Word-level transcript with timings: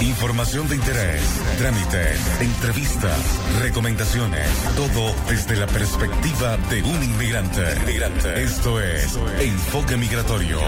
Información 0.00 0.68
de 0.68 0.76
interés, 0.76 1.22
trámites, 1.58 2.40
entrevistas, 2.40 3.18
recomendaciones, 3.62 4.46
todo 4.76 5.14
desde 5.28 5.56
la 5.56 5.66
perspectiva 5.66 6.56
de 6.68 6.82
un 6.82 7.02
inmigrante. 7.02 8.42
Esto 8.42 8.80
es 8.80 9.18
Enfoque 9.38 9.96
Migratorio 9.96 10.58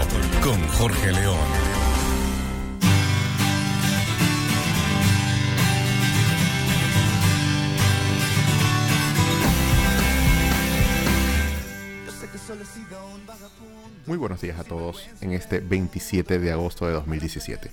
con 0.41 0.65
Jorge 0.69 1.11
León. 1.11 1.37
Muy 14.05 14.17
buenos 14.17 14.39
días 14.39 14.57
a 14.57 14.63
todos 14.63 15.05
en 15.19 15.33
este 15.33 15.59
27 15.59 16.39
de 16.39 16.51
agosto 16.51 16.87
de 16.87 16.93
2017. 16.93 17.69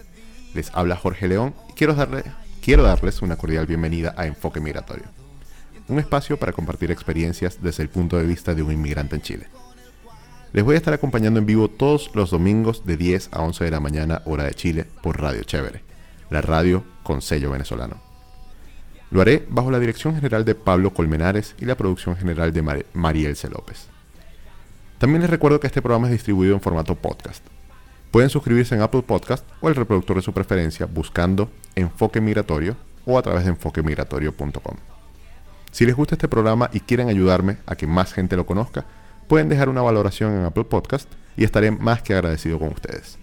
Les 0.54 0.70
habla 0.72 0.96
Jorge 0.96 1.26
León 1.26 1.52
y 1.68 1.72
quiero, 1.72 1.94
darle, 1.94 2.22
quiero 2.62 2.84
darles 2.84 3.22
una 3.22 3.36
cordial 3.36 3.66
bienvenida 3.66 4.14
a 4.16 4.26
Enfoque 4.26 4.60
Migratorio, 4.60 5.06
un 5.88 5.98
espacio 5.98 6.38
para 6.38 6.52
compartir 6.52 6.92
experiencias 6.92 7.58
desde 7.60 7.82
el 7.82 7.88
punto 7.88 8.16
de 8.16 8.24
vista 8.24 8.54
de 8.54 8.62
un 8.62 8.70
inmigrante 8.70 9.16
en 9.16 9.22
Chile. 9.22 9.48
Les 10.52 10.62
voy 10.62 10.76
a 10.76 10.78
estar 10.78 10.94
acompañando 10.94 11.40
en 11.40 11.46
vivo 11.46 11.68
todos 11.68 12.12
los 12.14 12.30
domingos 12.30 12.86
de 12.86 12.96
10 12.96 13.30
a 13.32 13.42
11 13.42 13.64
de 13.64 13.70
la 13.72 13.80
mañana 13.80 14.22
hora 14.26 14.44
de 14.44 14.54
Chile 14.54 14.86
por 15.02 15.20
Radio 15.20 15.42
Chévere, 15.42 15.82
la 16.30 16.40
radio 16.40 16.84
con 17.02 17.20
sello 17.20 17.50
venezolano. 17.50 18.00
Lo 19.10 19.20
haré 19.20 19.44
bajo 19.48 19.72
la 19.72 19.80
dirección 19.80 20.14
general 20.14 20.44
de 20.44 20.54
Pablo 20.54 20.94
Colmenares 20.94 21.56
y 21.58 21.64
la 21.64 21.76
producción 21.76 22.16
general 22.16 22.52
de 22.52 22.84
Marielce 22.92 23.48
López. 23.48 23.88
También 24.98 25.22
les 25.22 25.30
recuerdo 25.30 25.58
que 25.58 25.66
este 25.66 25.82
programa 25.82 26.06
es 26.06 26.12
distribuido 26.12 26.54
en 26.54 26.60
formato 26.60 26.94
podcast. 26.94 27.44
Pueden 28.14 28.30
suscribirse 28.30 28.76
en 28.76 28.80
Apple 28.80 29.02
Podcast 29.02 29.44
o 29.60 29.68
el 29.68 29.74
reproductor 29.74 30.14
de 30.14 30.22
su 30.22 30.32
preferencia 30.32 30.86
buscando 30.86 31.50
Enfoque 31.74 32.20
Migratorio 32.20 32.76
o 33.04 33.18
a 33.18 33.22
través 33.22 33.42
de 33.42 33.50
enfoquemigratorio.com. 33.50 34.76
Si 35.72 35.84
les 35.84 35.96
gusta 35.96 36.14
este 36.14 36.28
programa 36.28 36.70
y 36.72 36.78
quieren 36.78 37.08
ayudarme 37.08 37.56
a 37.66 37.74
que 37.74 37.88
más 37.88 38.12
gente 38.12 38.36
lo 38.36 38.46
conozca, 38.46 38.84
pueden 39.26 39.48
dejar 39.48 39.68
una 39.68 39.82
valoración 39.82 40.32
en 40.32 40.44
Apple 40.44 40.62
Podcast 40.62 41.10
y 41.36 41.42
estaré 41.42 41.72
más 41.72 42.02
que 42.02 42.14
agradecido 42.14 42.60
con 42.60 42.68
ustedes. 42.68 43.18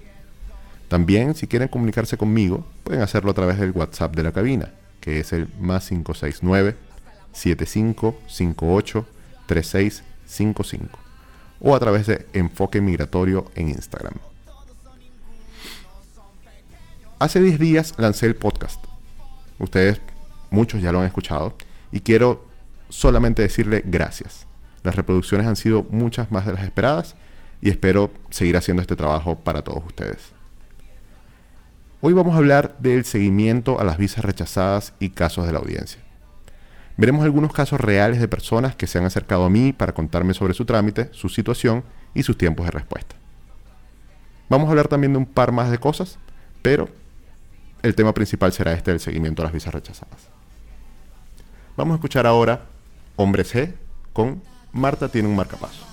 También, 0.89 1.35
si 1.35 1.47
quieren 1.47 1.69
comunicarse 1.69 2.17
conmigo, 2.17 2.65
pueden 2.83 3.01
hacerlo 3.01 3.31
a 3.31 3.35
través 3.35 3.59
del 3.59 3.71
WhatsApp 3.71 4.13
de 4.13 4.23
la 4.23 4.33
cabina, 4.33 4.73
que 4.99 5.21
es 5.21 5.31
el 5.31 5.47
más 5.57 5.87
569 5.87 6.75
7558 7.31 9.05
3655 9.45 10.99
o 11.61 11.75
a 11.77 11.79
través 11.79 12.07
de 12.07 12.27
Enfoque 12.33 12.81
Migratorio 12.81 13.45
en 13.55 13.69
Instagram. 13.69 14.30
Hace 17.21 17.39
10 17.39 17.59
días 17.59 17.93
lancé 17.97 18.25
el 18.25 18.35
podcast. 18.35 18.83
Ustedes, 19.59 20.01
muchos 20.49 20.81
ya 20.81 20.91
lo 20.91 21.01
han 21.01 21.05
escuchado, 21.05 21.55
y 21.91 21.99
quiero 21.99 22.47
solamente 22.89 23.43
decirle 23.43 23.83
gracias. 23.85 24.47
Las 24.81 24.95
reproducciones 24.95 25.45
han 25.45 25.55
sido 25.55 25.85
muchas 25.91 26.31
más 26.31 26.47
de 26.47 26.53
las 26.53 26.63
esperadas 26.63 27.15
y 27.61 27.69
espero 27.69 28.09
seguir 28.31 28.57
haciendo 28.57 28.81
este 28.81 28.95
trabajo 28.95 29.35
para 29.35 29.61
todos 29.61 29.85
ustedes. 29.85 30.31
Hoy 32.01 32.13
vamos 32.13 32.33
a 32.33 32.39
hablar 32.39 32.75
del 32.79 33.05
seguimiento 33.05 33.79
a 33.79 33.83
las 33.83 33.99
visas 33.99 34.25
rechazadas 34.25 34.93
y 34.99 35.11
casos 35.11 35.45
de 35.45 35.53
la 35.53 35.59
audiencia. 35.59 36.01
Veremos 36.97 37.23
algunos 37.23 37.53
casos 37.53 37.79
reales 37.79 38.19
de 38.19 38.27
personas 38.27 38.75
que 38.75 38.87
se 38.87 38.97
han 38.97 39.05
acercado 39.05 39.45
a 39.45 39.49
mí 39.51 39.73
para 39.73 39.93
contarme 39.93 40.33
sobre 40.33 40.55
su 40.55 40.65
trámite, 40.65 41.09
su 41.11 41.29
situación 41.29 41.83
y 42.15 42.23
sus 42.23 42.35
tiempos 42.35 42.65
de 42.65 42.71
respuesta. 42.71 43.15
Vamos 44.49 44.65
a 44.65 44.71
hablar 44.71 44.87
también 44.87 45.13
de 45.13 45.19
un 45.19 45.27
par 45.27 45.51
más 45.51 45.69
de 45.69 45.77
cosas, 45.77 46.17
pero 46.63 46.89
el 47.83 47.95
tema 47.95 48.13
principal 48.13 48.53
será 48.53 48.73
este 48.73 48.91
del 48.91 48.99
seguimiento 48.99 49.41
a 49.41 49.45
las 49.45 49.53
visas 49.53 49.73
rechazadas. 49.73 50.19
Vamos 51.77 51.93
a 51.93 51.95
escuchar 51.95 52.27
ahora 52.27 52.61
Hombres 53.15 53.53
G 53.55 53.73
con 54.13 54.41
Marta 54.71 55.09
tiene 55.09 55.27
un 55.27 55.35
marcapaso. 55.35 55.90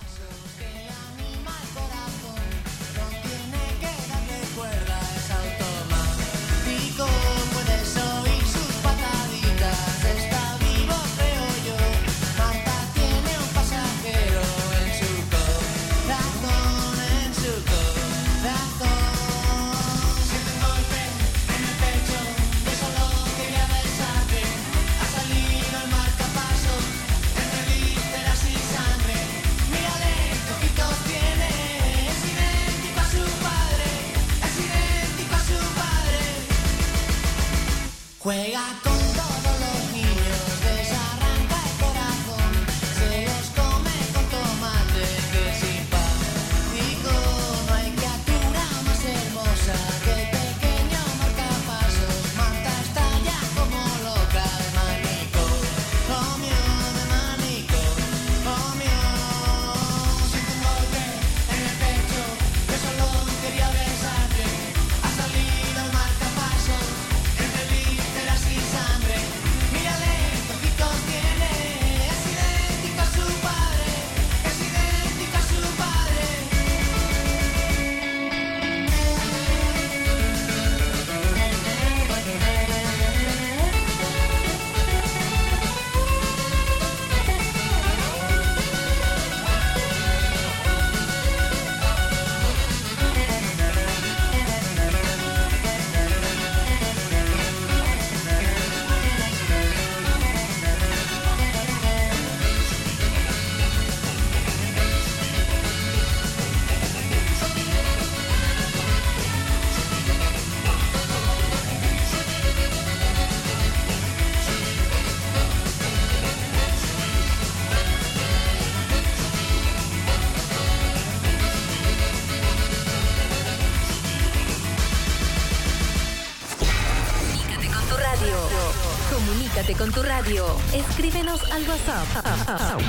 WhatsApp. 131.66 132.06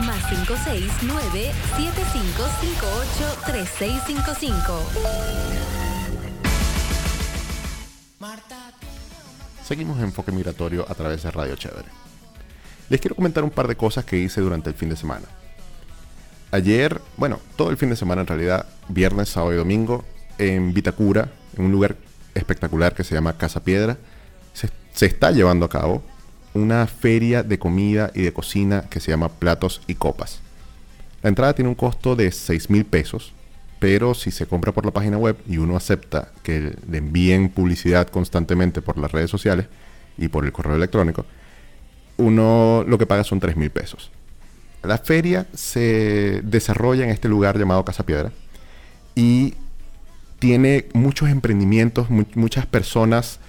Más 0.05 0.25
569 0.25 1.51
7558 1.77 3.37
3655. 3.45 4.83
Seguimos 9.65 9.97
en 9.99 10.05
Enfoque 10.05 10.31
Migratorio 10.31 10.85
a 10.87 10.93
través 10.93 11.23
de 11.23 11.31
Radio 11.31 11.55
Chévere. 11.55 11.87
Les 12.89 12.99
quiero 12.99 13.15
comentar 13.15 13.43
un 13.43 13.49
par 13.49 13.67
de 13.67 13.75
cosas 13.75 14.05
que 14.05 14.17
hice 14.17 14.41
durante 14.41 14.69
el 14.69 14.75
fin 14.75 14.89
de 14.89 14.95
semana. 14.95 15.25
Ayer, 16.51 16.99
bueno, 17.17 17.39
todo 17.55 17.69
el 17.69 17.77
fin 17.77 17.89
de 17.89 17.95
semana 17.95 18.21
en 18.21 18.27
realidad, 18.27 18.67
viernes, 18.87 19.29
sábado 19.29 19.53
y 19.53 19.57
domingo, 19.57 20.03
en 20.37 20.73
Vitacura, 20.73 21.31
en 21.55 21.65
un 21.65 21.71
lugar 21.71 21.95
espectacular 22.33 22.93
que 22.95 23.03
se 23.03 23.15
llama 23.15 23.37
Casa 23.37 23.63
Piedra, 23.63 23.97
se 24.53 25.05
está 25.05 25.31
llevando 25.31 25.65
a 25.65 25.69
cabo 25.69 26.03
una 26.53 26.85
feria 26.87 27.43
de 27.43 27.59
comida 27.59 28.11
y 28.13 28.21
de 28.21 28.33
cocina 28.33 28.85
que 28.89 28.99
se 28.99 29.11
llama 29.11 29.29
Platos 29.29 29.81
y 29.87 29.95
Copas. 29.95 30.41
La 31.21 31.29
entrada 31.29 31.53
tiene 31.53 31.69
un 31.69 31.75
costo 31.75 32.15
de 32.15 32.31
6 32.31 32.69
mil 32.69 32.85
pesos 32.85 33.33
pero 33.79 34.13
si 34.13 34.29
se 34.29 34.45
compra 34.45 34.73
por 34.73 34.85
la 34.85 34.91
página 34.91 35.17
web 35.17 35.37
y 35.47 35.57
uno 35.57 35.77
acepta 35.77 36.29
que 36.43 36.75
le 36.89 36.97
envíen 36.97 37.49
publicidad 37.49 38.07
constantemente 38.09 38.81
por 38.81 38.97
las 38.97 39.11
redes 39.11 39.31
sociales 39.31 39.67
y 40.17 40.27
por 40.27 40.45
el 40.45 40.51
correo 40.51 40.75
electrónico, 40.75 41.25
uno 42.17 42.83
lo 42.85 42.97
que 42.97 43.05
paga 43.05 43.23
son 43.23 43.39
3 43.39 43.55
mil 43.55 43.71
pesos. 43.71 44.11
La 44.83 44.97
feria 44.97 45.47
se 45.53 46.41
desarrolla 46.43 47.05
en 47.05 47.09
este 47.09 47.29
lugar 47.29 47.57
llamado 47.57 47.85
Casa 47.85 48.05
Piedra 48.05 48.31
y 49.15 49.55
tiene 50.39 50.87
muchos 50.93 51.29
emprendimientos, 51.29 52.07
muchas 52.09 52.65
personas 52.65 53.39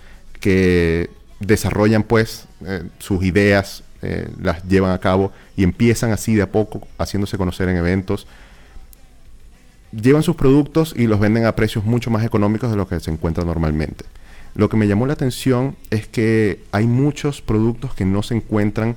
que 0.41 1.11
desarrollan 1.41 2.03
pues 2.03 2.47
eh, 2.65 2.85
sus 2.99 3.25
ideas, 3.25 3.83
eh, 4.03 4.29
las 4.41 4.63
llevan 4.65 4.93
a 4.93 4.99
cabo 4.99 5.33
y 5.57 5.65
empiezan 5.65 6.13
así 6.13 6.35
de 6.35 6.43
a 6.43 6.53
poco 6.53 6.87
haciéndose 6.99 7.37
conocer 7.37 7.69
en 7.69 7.77
eventos. 7.77 8.27
Llevan 9.93 10.23
sus 10.23 10.37
productos 10.37 10.95
y 10.97 11.07
los 11.07 11.19
venden 11.19 11.47
a 11.47 11.57
precios 11.57 11.85
mucho 11.85 12.11
más 12.11 12.25
económicos 12.25 12.71
de 12.71 12.77
lo 12.77 12.87
que 12.87 13.01
se 13.01 13.11
encuentra 13.11 13.45
normalmente. 13.45 14.05
Lo 14.55 14.69
que 14.69 14.77
me 14.77 14.87
llamó 14.87 15.07
la 15.07 15.15
atención 15.15 15.77
es 15.91 16.07
que 16.07 16.63
hay 16.73 16.87
muchos 16.87 17.41
productos 17.41 17.95
que 17.95 18.05
no 18.05 18.23
se 18.23 18.35
encuentran 18.35 18.97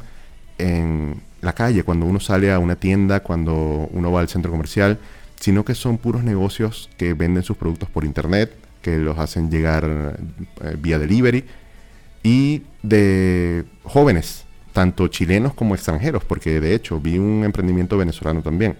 en 0.58 1.22
la 1.42 1.54
calle, 1.54 1.84
cuando 1.84 2.06
uno 2.06 2.20
sale 2.20 2.52
a 2.52 2.60
una 2.60 2.76
tienda, 2.76 3.22
cuando 3.22 3.90
uno 3.92 4.12
va 4.12 4.22
al 4.22 4.30
centro 4.30 4.52
comercial, 4.52 5.00
sino 5.40 5.66
que 5.66 5.76
son 5.76 5.98
puros 5.98 6.24
negocios 6.24 6.90
que 6.98 7.14
venden 7.14 7.44
sus 7.44 7.58
productos 7.58 7.90
por 7.90 8.06
internet, 8.06 8.56
que 8.82 8.98
los 8.98 9.18
hacen 9.18 9.52
llegar 9.52 10.18
eh, 10.62 10.78
vía 10.80 11.00
delivery, 11.00 11.46
y 12.24 12.64
de 12.82 13.66
jóvenes, 13.84 14.46
tanto 14.72 15.08
chilenos 15.10 15.54
como 15.54 15.76
extranjeros, 15.76 16.24
porque 16.24 16.60
de 16.60 16.74
hecho 16.74 17.00
vi 17.00 17.20
un 17.20 17.44
emprendimiento 17.44 17.98
venezolano 17.98 18.42
también. 18.42 18.78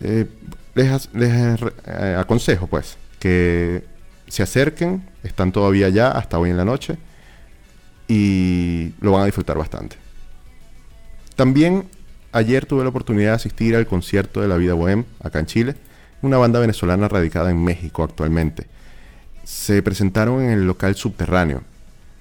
Eh, 0.00 0.26
les, 0.74 1.08
eh, 1.14 2.16
aconsejo 2.18 2.66
pues 2.66 2.96
que 3.20 3.84
se 4.26 4.42
acerquen, 4.42 5.04
están 5.22 5.52
todavía 5.52 5.86
allá 5.86 6.10
hasta 6.10 6.38
hoy 6.38 6.50
en 6.50 6.56
la 6.56 6.64
noche 6.64 6.96
y 8.08 8.92
lo 9.00 9.12
van 9.12 9.22
a 9.22 9.26
disfrutar 9.26 9.56
bastante. 9.56 9.96
También 11.36 11.84
ayer 12.32 12.66
tuve 12.66 12.82
la 12.82 12.88
oportunidad 12.88 13.30
de 13.30 13.36
asistir 13.36 13.76
al 13.76 13.86
concierto 13.86 14.40
de 14.40 14.48
la 14.48 14.56
vida 14.56 14.74
bohem 14.74 15.04
acá 15.22 15.38
en 15.38 15.46
Chile, 15.46 15.76
una 16.22 16.38
banda 16.38 16.58
venezolana 16.58 17.08
radicada 17.08 17.50
en 17.50 17.62
México 17.62 18.02
actualmente. 18.02 18.66
Se 19.44 19.82
presentaron 19.82 20.42
en 20.42 20.50
el 20.50 20.66
local 20.66 20.96
subterráneo, 20.96 21.62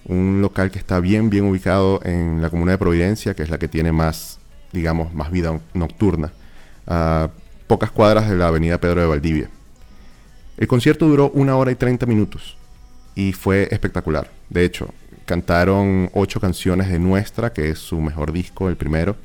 un 0.06 0.42
local 0.42 0.72
que 0.72 0.80
está 0.80 1.00
bien, 1.00 1.30
bien 1.30 1.46
ubicado 1.46 2.02
en 2.04 2.42
la 2.42 2.50
comuna 2.50 2.74
de 2.74 2.78
Providencia, 2.78 3.34
que 3.34 3.44
es 3.44 3.50
la 3.50 3.58
que 3.58 3.68
tiene 3.68 3.92
más, 3.92 4.40
digamos, 4.72 5.14
más 5.14 5.32
vida 5.32 5.60
nocturna, 5.74 6.32
a 6.88 7.30
pocas 7.68 7.92
cuadras 7.92 8.30
de 8.30 8.36
la 8.36 8.48
avenida 8.48 8.80
Pedro 8.80 9.02
de 9.02 9.08
Valdivia. 9.08 9.50
El 10.58 10.68
concierto 10.68 11.08
duró 11.08 11.32
una 11.32 11.56
hora 11.56 11.72
y 11.72 11.76
30 11.76 12.06
minutos 12.06 12.58
y 13.16 13.34
fue 13.34 13.68
espectacular. 13.72 14.30
De 14.50 14.66
hecho, 14.66 14.94
cantaron 15.26 16.10
ocho 16.14 16.40
canciones 16.40 16.90
de 16.90 17.00
Nuestra, 17.00 17.54
que 17.54 17.70
es 17.70 17.80
su 17.80 18.02
mejor 18.02 18.32
disco, 18.32 18.70
el 18.70 18.76
primero, 18.76 19.16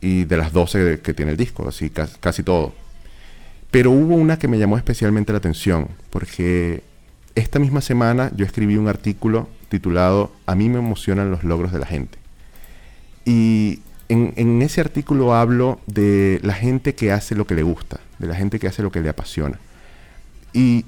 y 0.00 0.24
de 0.24 0.36
las 0.36 0.52
12 0.52 1.00
que 1.00 1.14
tiene 1.14 1.32
el 1.32 1.36
disco, 1.36 1.66
así 1.66 1.90
casi 1.90 2.42
todo. 2.42 2.74
Pero 3.70 3.90
hubo 3.90 4.14
una 4.14 4.38
que 4.38 4.46
me 4.46 4.58
llamó 4.58 4.76
especialmente 4.76 5.32
la 5.32 5.38
atención, 5.38 5.88
porque 6.10 6.84
esta 7.34 7.58
misma 7.58 7.80
semana 7.80 8.30
yo 8.36 8.46
escribí 8.46 8.76
un 8.76 8.88
artículo 8.88 9.48
titulado 9.68 10.32
A 10.46 10.54
mí 10.54 10.68
me 10.68 10.78
emocionan 10.78 11.30
los 11.30 11.44
logros 11.44 11.72
de 11.72 11.78
la 11.78 11.86
gente. 11.86 12.18
Y 13.24 13.80
en, 14.08 14.62
ese 14.62 14.80
artículo 14.80 15.34
hablo 15.34 15.80
de 15.86 16.40
la 16.42 16.54
gente 16.54 16.94
que 16.94 17.10
hace 17.12 17.34
lo 17.34 17.46
que 17.46 17.54
le 17.54 17.62
gusta, 17.62 17.98
de 18.18 18.26
la 18.26 18.34
gente 18.34 18.58
que 18.58 18.68
hace 18.68 18.82
lo 18.82 18.92
que 18.92 19.00
le 19.00 19.08
apasiona. 19.08 19.58
Y 20.52 20.84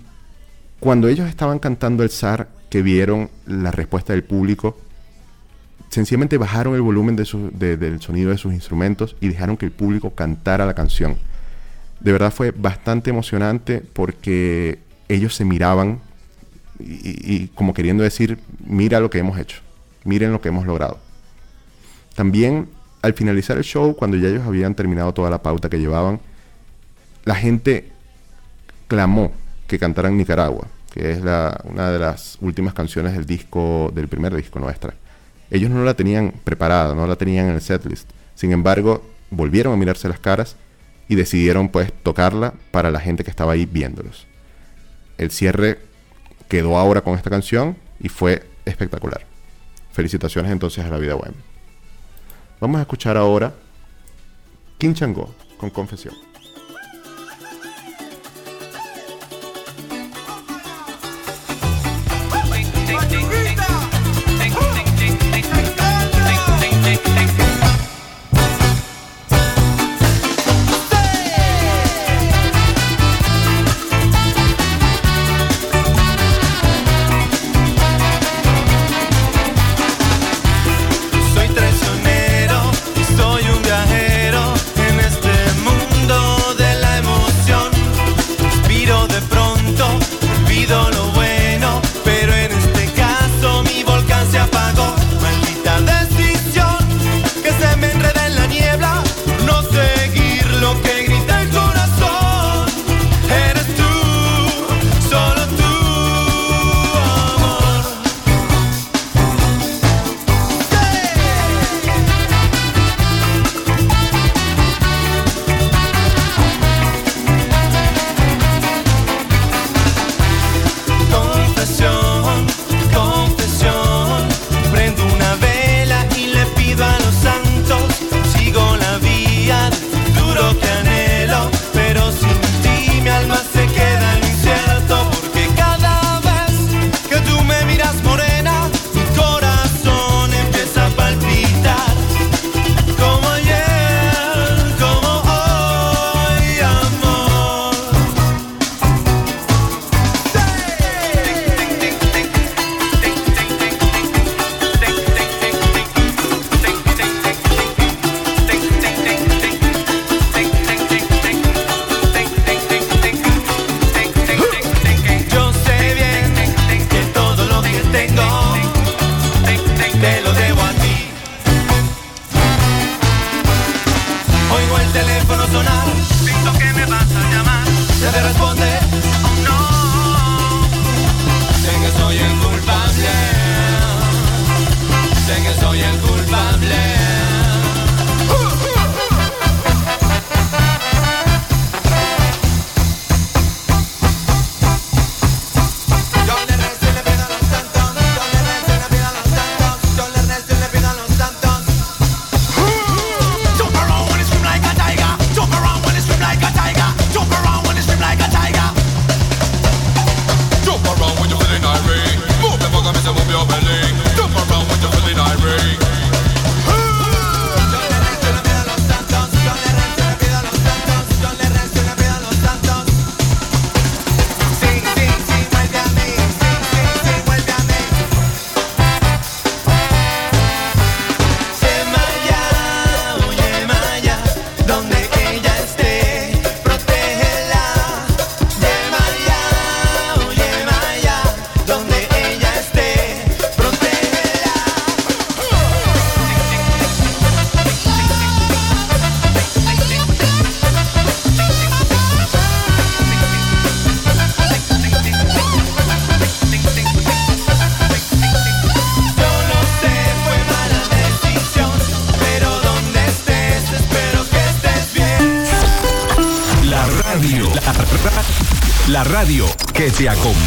cuando 0.78 1.08
ellos 1.08 1.28
estaban 1.28 1.58
cantando 1.58 2.02
el 2.02 2.10
zar, 2.10 2.48
que 2.70 2.82
vieron 2.82 3.30
la 3.46 3.70
respuesta 3.70 4.12
del 4.12 4.24
público, 4.24 4.76
sencillamente 5.88 6.36
bajaron 6.36 6.74
el 6.74 6.82
volumen 6.82 7.16
del 7.16 7.26
sonido 8.00 8.30
de 8.30 8.38
sus 8.38 8.52
instrumentos 8.52 9.16
y 9.20 9.28
dejaron 9.28 9.56
que 9.56 9.66
el 9.66 9.72
público 9.72 10.10
cantara 10.10 10.66
la 10.66 10.74
canción. 10.74 11.16
De 12.00 12.12
verdad 12.12 12.32
fue 12.32 12.50
bastante 12.50 13.10
emocionante 13.10 13.80
porque 13.80 14.78
ellos 15.08 15.34
se 15.34 15.44
miraban 15.44 16.00
y, 16.78 17.48
como 17.48 17.74
queriendo 17.74 18.02
decir, 18.02 18.38
mira 18.64 19.00
lo 19.00 19.10
que 19.10 19.18
hemos 19.18 19.38
hecho, 19.38 19.60
miren 20.04 20.32
lo 20.32 20.40
que 20.40 20.48
hemos 20.48 20.66
logrado. 20.66 20.98
También 22.14 22.68
al 23.02 23.14
finalizar 23.14 23.56
el 23.56 23.64
show, 23.64 23.94
cuando 23.94 24.16
ya 24.16 24.28
ellos 24.28 24.46
habían 24.46 24.74
terminado 24.74 25.12
toda 25.14 25.30
la 25.30 25.42
pauta 25.42 25.68
que 25.68 25.78
llevaban, 25.78 26.20
la 27.24 27.34
gente 27.34 27.90
clamó 28.88 29.32
que 29.66 29.78
cantaran 29.78 30.16
Nicaragua, 30.16 30.66
que 30.92 31.12
es 31.12 31.20
una 31.20 31.90
de 31.90 31.98
las 31.98 32.38
últimas 32.40 32.74
canciones 32.74 33.12
del 33.12 33.26
disco, 33.26 33.92
del 33.94 34.08
primer 34.08 34.34
disco 34.34 34.58
nuestra. 34.58 34.94
Ellos 35.50 35.70
no 35.70 35.84
la 35.84 35.94
tenían 35.94 36.32
preparada, 36.42 36.94
no 36.94 37.06
la 37.06 37.16
tenían 37.16 37.46
en 37.46 37.54
el 37.54 37.60
setlist. 37.60 38.10
Sin 38.34 38.52
embargo, 38.52 39.04
volvieron 39.30 39.72
a 39.72 39.76
mirarse 39.76 40.08
las 40.08 40.18
caras 40.18 40.56
y 41.08 41.14
decidieron 41.14 41.68
pues 41.68 41.92
tocarla 42.02 42.54
para 42.72 42.90
la 42.90 42.98
gente 42.98 43.22
que 43.22 43.30
estaba 43.30 43.52
ahí 43.52 43.66
viéndolos. 43.66 44.26
El 45.18 45.30
cierre 45.30 45.78
quedó 46.48 46.78
ahora 46.78 47.00
con 47.00 47.14
esta 47.14 47.30
canción 47.30 47.76
y 48.00 48.08
fue 48.08 48.46
espectacular. 48.64 49.24
Felicitaciones 49.92 50.52
entonces 50.52 50.84
a 50.84 50.88
la 50.88 50.98
vida 50.98 51.16
web. 51.16 51.32
Vamos 52.60 52.78
a 52.78 52.82
escuchar 52.82 53.16
ahora 53.16 53.54
King 54.78 54.94
Chango 54.94 55.34
con 55.58 55.70
Confesión. 55.70 56.25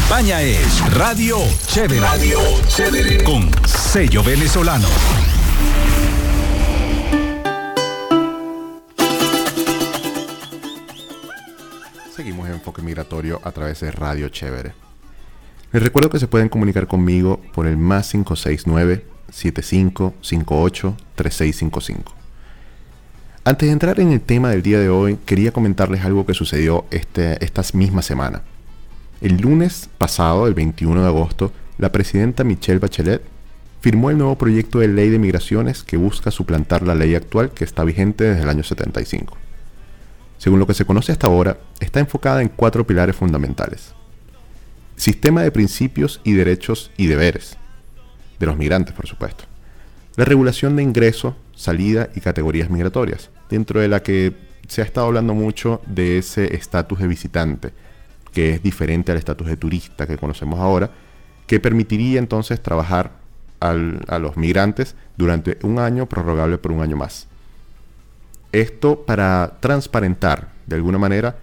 Te 0.10 0.16
acompaña 0.16 0.42
es 0.42 0.94
Radio 0.96 1.38
Chévere. 1.68 2.00
Radio 2.00 2.40
Chévere. 2.68 3.24
Con 3.24 3.48
sello 3.68 4.24
venezolano. 4.24 4.88
Seguimos 12.16 12.48
en 12.48 12.56
Enfoque 12.56 12.82
Migratorio 12.82 13.40
a 13.44 13.52
través 13.52 13.82
de 13.82 13.92
Radio 13.92 14.30
Chévere. 14.30 14.74
Les 15.72 15.84
recuerdo 15.84 16.10
que 16.10 16.20
se 16.20 16.28
pueden 16.28 16.50
comunicar 16.50 16.88
conmigo 16.88 17.40
por 17.54 17.68
el 17.68 17.78
más 17.78 18.10
569 18.10 19.06
7558 19.32 20.98
3655. 21.16 22.14
Antes 23.44 23.68
de 23.68 23.74
entrar 23.74 24.00
en 24.00 24.12
el 24.12 24.22
tema 24.22 24.50
del 24.50 24.64
día 24.64 24.80
de 24.80 24.90
hoy, 24.90 25.20
quería 25.26 25.52
comentarles 25.52 26.04
algo 26.04 26.26
que 26.26 26.34
sucedió 26.34 26.86
este, 26.90 27.44
esta 27.46 27.62
misma 27.74 28.02
semana. 28.02 28.42
El 29.22 29.42
lunes 29.42 29.90
pasado, 29.98 30.48
el 30.48 30.54
21 30.54 31.02
de 31.02 31.08
agosto, 31.08 31.52
la 31.78 31.92
presidenta 31.92 32.46
Michelle 32.46 32.80
Bachelet 32.80 33.22
firmó 33.82 34.10
el 34.10 34.18
nuevo 34.18 34.38
proyecto 34.38 34.80
de 34.80 34.88
ley 34.88 35.10
de 35.10 35.20
migraciones 35.20 35.84
que 35.84 35.98
busca 35.98 36.32
suplantar 36.32 36.84
la 36.84 36.96
ley 36.96 37.16
actual 37.16 37.52
que 37.52 37.66
está 37.66 37.84
vigente 37.84 38.24
desde 38.24 38.44
el 38.44 38.50
año 38.50 38.64
75. 38.64 39.38
Según 40.38 40.60
lo 40.60 40.68
que 40.68 40.74
se 40.74 40.86
conoce 40.86 41.12
hasta 41.12 41.28
ahora, 41.28 41.60
está 41.82 42.00
enfocada 42.00 42.42
en 42.42 42.48
cuatro 42.48 42.88
pilares 42.88 43.16
fundamentales. 43.16 43.94
Sistema 44.96 45.42
de 45.44 45.52
principios 45.52 46.22
y 46.24 46.34
derechos 46.34 46.92
y 46.96 47.08
deberes, 47.08 47.58
de 48.40 48.46
los 48.46 48.56
migrantes 48.56 48.96
por 48.96 49.08
supuesto. 49.08 49.44
La 50.16 50.24
regulación 50.24 50.78
de 50.78 50.84
ingreso, 50.84 51.36
salida 51.56 52.10
y 52.16 52.22
categorías 52.22 52.70
migratorias, 52.70 53.32
dentro 53.50 53.82
de 53.82 53.90
la 53.90 54.02
que 54.02 54.34
se 54.70 54.82
ha 54.82 54.86
estado 54.86 55.08
hablando 55.08 55.34
mucho 55.34 55.82
de 55.88 56.20
ese 56.20 56.56
estatus 56.56 57.00
de 57.00 57.08
visitante, 57.08 57.74
que 58.34 58.52
es 58.54 58.64
diferente 58.64 59.12
al 59.12 59.18
estatus 59.18 59.48
de 59.48 59.58
turista 59.58 60.08
que 60.08 60.18
conocemos 60.18 60.60
ahora, 60.60 60.92
que 61.48 61.60
permitiría 61.60 62.20
entonces 62.20 62.62
trabajar 62.62 63.12
a 63.60 64.20
los 64.20 64.38
migrantes 64.38 64.96
durante 65.18 65.58
un 65.64 65.80
año 65.80 66.06
prorrogable 66.06 66.58
por 66.58 66.72
un 66.72 66.82
año 66.82 66.96
más. 66.96 67.28
Esto 68.52 69.06
para 69.06 69.58
transparentar 69.60 70.50
de 70.66 70.76
alguna 70.76 70.98
manera 70.98 71.36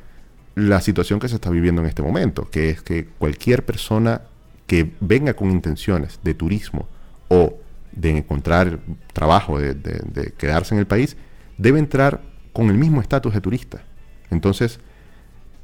la 0.55 0.81
situación 0.81 1.21
que 1.21 1.29
se 1.29 1.35
está 1.35 1.51
viviendo 1.51 1.83
en 1.83 1.89
este 1.89 2.03
momento, 2.03 2.49
que 2.51 2.71
es 2.71 2.83
que 2.83 3.07
cualquier 3.19 3.65
persona 3.65 4.23
que 4.67 4.93
venga 5.01 5.35
con 5.35 5.51
intenciones 5.51 6.19
de 6.25 6.35
turismo 6.35 6.89
o 7.29 7.59
de 7.93 8.11
encontrar 8.17 8.79
trabajo, 9.13 9.59
de, 9.59 10.33
quedarse 10.37 10.75
en 10.75 10.81
el 10.81 10.87
país, 10.87 11.17
debe 11.59 11.79
entrar 11.79 12.23
con 12.53 12.71
el 12.71 12.79
mismo 12.79 13.01
estatus 13.01 13.35
de 13.35 13.41
turista. 13.41 13.85
Entonces, 14.31 14.81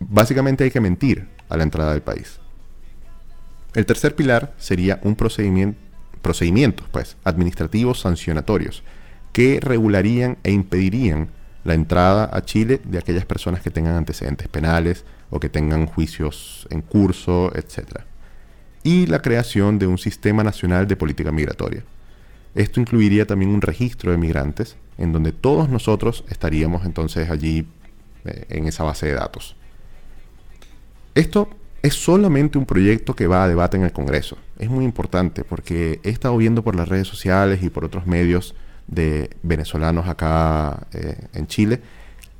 básicamente 0.08 0.64
hay 0.64 0.70
que 0.70 0.80
mentir 0.80 1.28
a 1.48 1.56
la 1.56 1.62
entrada 1.62 1.92
del 1.92 2.02
país. 2.02 2.40
El 3.74 3.86
tercer 3.86 4.14
pilar 4.14 4.54
sería 4.58 5.00
un 5.02 5.16
procedimiento, 5.16 5.78
procedimientos 6.20 6.86
pues, 6.90 7.16
administrativos 7.24 8.00
sancionatorios 8.00 8.82
que 9.32 9.60
regularían 9.60 10.36
e 10.42 10.52
impedirían 10.52 11.28
la 11.64 11.74
entrada 11.74 12.28
a 12.32 12.44
Chile 12.44 12.80
de 12.84 12.98
aquellas 12.98 13.24
personas 13.24 13.62
que 13.62 13.70
tengan 13.70 13.94
antecedentes 13.94 14.48
penales 14.48 15.04
o 15.30 15.40
que 15.40 15.48
tengan 15.48 15.86
juicios 15.86 16.66
en 16.70 16.82
curso, 16.82 17.50
etc. 17.54 18.00
Y 18.82 19.06
la 19.06 19.22
creación 19.22 19.78
de 19.78 19.86
un 19.86 19.96
sistema 19.96 20.44
nacional 20.44 20.86
de 20.86 20.96
política 20.96 21.32
migratoria 21.32 21.84
esto 22.54 22.80
incluiría 22.80 23.26
también 23.26 23.50
un 23.50 23.62
registro 23.62 24.10
de 24.10 24.18
migrantes 24.18 24.76
en 24.98 25.12
donde 25.12 25.32
todos 25.32 25.70
nosotros 25.70 26.24
estaríamos 26.28 26.84
entonces 26.84 27.30
allí 27.30 27.66
eh, 28.24 28.44
en 28.50 28.66
esa 28.66 28.84
base 28.84 29.06
de 29.06 29.14
datos. 29.14 29.56
Esto 31.14 31.50
es 31.82 31.94
solamente 31.94 32.58
un 32.58 32.64
proyecto 32.64 33.14
que 33.14 33.26
va 33.26 33.44
a 33.44 33.48
debate 33.48 33.76
en 33.76 33.82
el 33.82 33.92
Congreso. 33.92 34.38
Es 34.58 34.70
muy 34.70 34.84
importante 34.84 35.44
porque 35.44 36.00
he 36.04 36.10
estado 36.10 36.36
viendo 36.36 36.62
por 36.62 36.76
las 36.76 36.88
redes 36.88 37.08
sociales 37.08 37.62
y 37.62 37.70
por 37.70 37.84
otros 37.84 38.06
medios 38.06 38.54
de 38.86 39.30
venezolanos 39.42 40.08
acá 40.08 40.86
eh, 40.92 41.16
en 41.34 41.46
Chile 41.46 41.80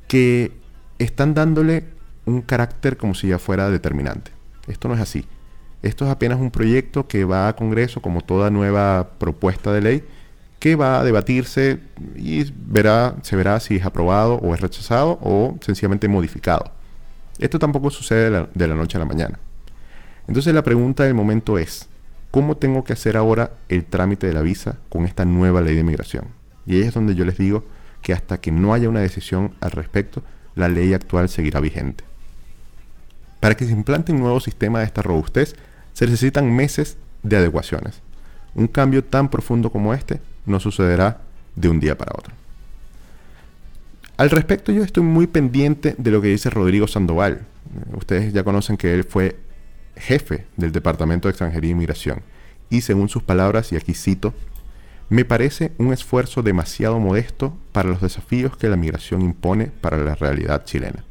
que 0.07 0.51
están 0.99 1.33
dándole 1.33 1.85
un 2.25 2.41
carácter 2.41 2.97
como 2.97 3.13
si 3.13 3.27
ya 3.27 3.39
fuera 3.39 3.69
determinante. 3.69 4.31
Esto 4.67 4.87
no 4.87 4.95
es 4.95 5.01
así. 5.01 5.25
Esto 5.81 6.05
es 6.05 6.11
apenas 6.11 6.39
un 6.39 6.49
proyecto 6.49 7.07
que 7.07 7.25
va 7.25 7.49
a 7.49 7.55
Congreso 7.55 8.01
como 8.01 8.21
toda 8.21 8.49
nueva 8.49 9.09
propuesta 9.19 9.73
de 9.73 9.81
ley 9.81 10.03
que 10.59 10.77
va 10.77 11.01
a 11.01 11.03
debatirse 11.03 11.79
y 12.15 12.49
verá, 12.55 13.17
se 13.21 13.35
verá 13.35 13.59
si 13.59 13.75
es 13.75 13.85
aprobado 13.85 14.35
o 14.35 14.55
es 14.55 14.61
rechazado 14.61 15.19
o 15.21 15.57
sencillamente 15.59 16.07
modificado. 16.07 16.71
Esto 17.39 17.59
tampoco 17.59 17.89
sucede 17.89 18.47
de 18.53 18.67
la, 18.67 18.75
noche 18.75 18.97
a 18.97 18.99
la 18.99 19.05
mañana. 19.05 19.39
Entonces 20.27 20.53
la 20.53 20.63
pregunta 20.63 21.03
del 21.03 21.13
momento 21.13 21.57
es, 21.57 21.87
¿cómo 22.31 22.57
tengo 22.57 22.83
que 22.83 22.93
hacer 22.93 23.17
ahora 23.17 23.51
el 23.69 23.85
trámite 23.85 24.27
de 24.27 24.33
la 24.33 24.41
visa 24.41 24.77
con 24.89 25.05
esta 25.05 25.25
nueva 25.25 25.61
ley 25.61 25.75
de 25.75 25.83
migración? 25.83 26.27
Y 26.65 26.75
ahí 26.75 26.83
es 26.83 26.93
donde 26.93 27.15
yo 27.15 27.25
les 27.25 27.37
digo 27.37 27.63
que 28.01 28.13
hasta 28.13 28.39
que 28.39 28.51
no 28.51 28.73
haya 28.73 28.89
una 28.89 29.01
decisión 29.01 29.53
al 29.61 29.71
respecto, 29.71 30.23
la 30.55 30.69
ley 30.69 30.93
actual 30.93 31.29
seguirá 31.29 31.59
vigente. 31.59 32.03
Para 33.39 33.55
que 33.55 33.65
se 33.65 33.71
implante 33.71 34.11
un 34.11 34.19
nuevo 34.19 34.39
sistema 34.39 34.79
de 34.79 34.85
esta 34.85 35.01
robustez, 35.01 35.55
se 35.93 36.05
necesitan 36.05 36.55
meses 36.55 36.97
de 37.23 37.37
adecuaciones. 37.37 38.01
Un 38.55 38.67
cambio 38.67 39.03
tan 39.03 39.29
profundo 39.29 39.71
como 39.71 39.93
este 39.93 40.21
no 40.45 40.59
sucederá 40.59 41.21
de 41.55 41.69
un 41.69 41.79
día 41.79 41.97
para 41.97 42.13
otro. 42.17 42.42
Al 44.15 44.29
respecto 44.29 44.71
yo 44.71 44.83
estoy 44.83 45.03
muy 45.03 45.25
pendiente 45.25 45.95
de 45.97 46.11
lo 46.11 46.21
que 46.21 46.27
dice 46.27 46.49
Rodrigo 46.51 46.87
Sandoval. 46.87 47.47
Ustedes 47.97 48.31
ya 48.31 48.43
conocen 48.43 48.77
que 48.77 48.93
él 48.93 49.03
fue 49.03 49.37
jefe 49.95 50.45
del 50.55 50.71
Departamento 50.71 51.27
de 51.27 51.31
Extranjería 51.31 51.69
e 51.69 51.71
Inmigración. 51.71 52.21
Y 52.69 52.81
según 52.81 53.09
sus 53.09 53.23
palabras, 53.23 53.71
y 53.71 53.75
aquí 53.75 53.93
cito, 53.93 54.33
me 55.09 55.25
parece 55.25 55.71
un 55.77 55.93
esfuerzo 55.93 56.43
demasiado 56.43 56.99
modesto 56.99 57.57
para 57.71 57.89
los 57.89 58.01
desafíos 58.01 58.55
que 58.55 58.69
la 58.69 58.75
migración 58.75 59.21
impone 59.21 59.67
para 59.67 59.97
la 59.97 60.15
realidad 60.15 60.63
chilena. 60.63 61.03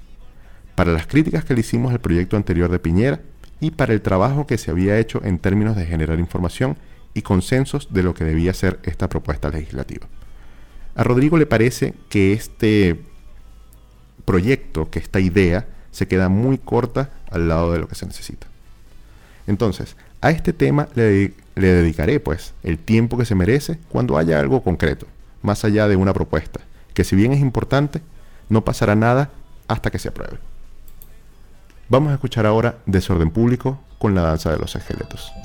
Para 0.77 0.93
las 0.93 1.07
críticas 1.07 1.45
que 1.45 1.55
le 1.55 1.61
hicimos 1.61 1.93
al 1.93 2.01
proyecto 2.01 2.37
anterior 2.37 2.71
de 2.71 2.79
Piñera, 2.79 3.21
y 3.61 3.71
para 3.71 3.93
el 3.93 4.03
trabajo 4.03 4.47
que 4.47 4.59
se 4.59 4.73
había 4.73 4.99
hecho 4.99 5.21
en 5.25 5.39
términos 5.39 5.77
de 5.77 5.87
generar 5.87 6.19
información 6.19 6.77
y 7.15 7.23
consensos 7.23 7.93
de 7.93 8.03
lo 8.03 8.13
que 8.13 8.25
debía 8.25 8.53
ser 8.55 8.81
esta 8.83 9.09
propuesta 9.09 9.51
legislativa. 9.51 10.09
A 10.95 11.05
Rodrigo 11.05 11.39
le 11.39 11.47
parece 11.47 11.95
que 12.09 12.33
este 12.33 13.01
proyecto, 14.25 14.91
que 14.91 14.99
esta 14.99 15.21
idea, 15.21 15.67
se 15.91 16.09
queda 16.09 16.29
muy 16.29 16.59
corta 16.59 17.11
al 17.31 17.49
lado 17.49 17.73
de 17.73 17.79
lo 17.79 17.89
que 17.89 17.95
se 17.95 18.07
necesita. 18.07 18.47
Entonces, 19.47 19.97
a 20.21 20.31
este 20.31 20.53
tema 20.53 20.89
le, 20.95 21.35
dedicaré 21.55 22.21
pues 22.21 22.55
el 22.63 22.79
tiempo 22.79 23.19
que 23.19 23.25
se 23.25 23.35
merece 23.35 23.79
cuando 23.89 24.17
haya 24.17 24.39
algo 24.39 24.63
concreto, 24.63 25.07
más 25.43 25.65
allá 25.65 25.89
de 25.89 25.97
una 25.97 26.15
propuesta, 26.15 26.61
que 26.95 27.05
si 27.05 27.17
bien 27.17 27.33
es 27.33 27.41
importante, 27.41 28.01
no 28.49 28.65
pasará 28.65 28.95
nada 28.95 29.31
hasta 29.69 29.91
que 29.91 29.99
se 29.99 30.09
apruebe. 30.09 30.39
Vamos 31.89 32.11
a 32.11 32.15
escuchar 32.15 32.47
ahora 32.47 32.79
Desorden 32.87 33.31
Público 33.31 33.81
con 33.99 34.15
la 34.15 34.23
danza 34.23 34.51
de 34.51 34.59
los 34.59 34.75
esqueletos. 34.77 35.33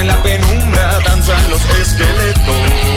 En 0.00 0.08
la 0.08 0.22
penumbra 0.22 0.98
danzan 1.04 1.50
los 1.50 1.64
esqueletos. 1.78 2.94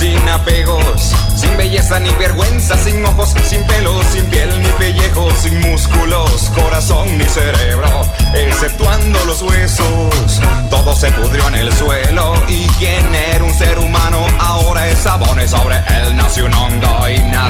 sin 0.00 0.28
apegos, 0.28 1.12
sin 1.36 1.56
belleza 1.56 2.00
ni 2.00 2.10
vergüenza, 2.14 2.76
sin 2.76 3.04
ojos, 3.04 3.34
sin 3.44 3.59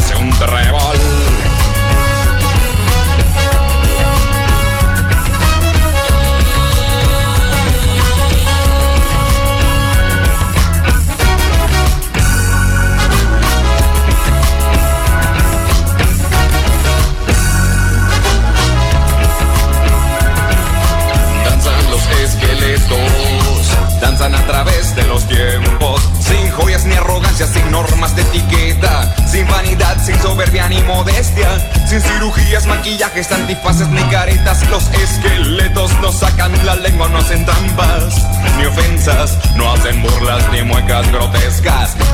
hongo 0.00 0.08
y 0.08 0.12
nace 0.12 0.16
un 0.16 0.30
trébol. 0.30 0.79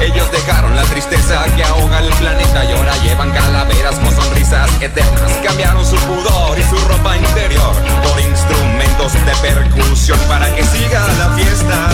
Ellos 0.06 0.30
dejaron 0.30 0.76
la 0.76 0.84
tristeza 0.84 1.44
que 1.56 1.64
ahoga 1.64 1.98
el 1.98 2.08
planeta 2.14 2.64
y 2.64 2.72
ahora 2.72 2.96
llevan 3.02 3.32
calaveras 3.32 3.96
con 3.96 4.14
sonrisas 4.14 4.70
eternas. 4.80 5.32
Cambiaron 5.42 5.84
su 5.84 5.96
pudor 5.96 6.56
y 6.56 6.62
su 6.62 6.76
ropa 6.86 7.16
interior 7.16 7.74
por 8.04 8.20
instrumentos 8.20 9.14
de 9.14 9.34
percusión 9.42 10.18
para 10.28 10.54
que 10.54 10.64
siga 10.64 11.04
la 11.18 11.30
fiesta. 11.34 11.88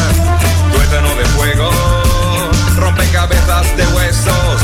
Tuétano 0.72 1.08
de 1.14 1.24
fuego, 1.24 1.70
rompecabezas 2.76 3.76
de 3.78 3.86
huesos, 3.86 4.60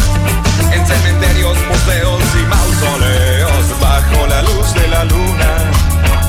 en 0.70 0.86
cementerios, 0.86 1.56
museos 1.68 2.22
y 2.34 2.46
mausoleos, 2.46 3.80
bajo 3.80 4.26
la 4.26 4.42
luz 4.42 4.74
de 4.74 4.88
la 4.88 5.04
luna, 5.04 5.70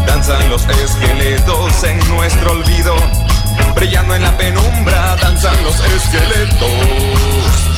danzan 0.08 0.49
los 0.49 0.63
esqueletos 0.69 1.84
en 1.84 1.99
nuestro 2.15 2.51
olvido, 2.51 2.95
brillando 3.75 4.15
en 4.15 4.23
la 4.23 4.38
penumbra, 4.38 5.08
danzan 5.41 5.63
los 5.63 5.80
esqueletos. 5.80 7.68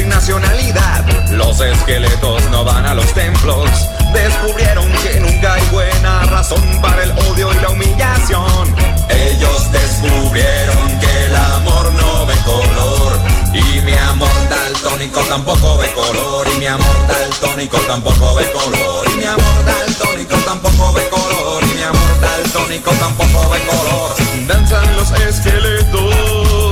Sin 0.00 0.08
nacionalidad. 0.08 1.04
Los 1.30 1.60
esqueletos 1.60 2.42
no 2.50 2.64
van 2.64 2.86
a 2.86 2.94
los 2.94 3.12
templos, 3.12 3.68
descubrieron 4.12 4.90
que 5.02 5.20
nunca 5.20 5.54
hay 5.54 5.62
buena 5.70 6.22
razón 6.24 6.62
para 6.80 7.02
el 7.02 7.10
odio 7.10 7.52
y 7.52 7.60
la 7.60 7.68
humillación. 7.68 8.74
Ellos 9.10 9.70
descubrieron 9.70 11.00
que 11.00 11.26
el 11.26 11.36
amor 11.36 11.92
no 11.92 12.26
ve 12.26 12.34
color, 12.46 13.12
y 13.52 13.80
mi 13.82 13.92
amor 13.92 14.30
daltónico 14.48 15.20
tampoco 15.28 15.76
ve 15.76 15.92
color, 15.92 16.48
y 16.54 16.58
mi 16.58 16.66
amor 16.66 16.96
daltónico 17.06 17.76
tampoco 17.80 18.34
ve 18.36 18.50
color, 18.52 19.06
y 19.12 19.16
mi 19.18 19.24
amor 19.24 19.64
daltónico 19.66 20.36
tampoco 20.46 20.92
ve 20.94 21.08
color, 21.10 21.62
y 21.62 21.74
mi 21.74 21.82
amor 21.82 22.20
daltónico 22.20 22.90
tampoco 22.92 23.50
ve 23.50 23.58
color. 23.66 24.46
Danzan 24.46 24.96
los 24.96 25.10
esqueletos. 25.12 26.70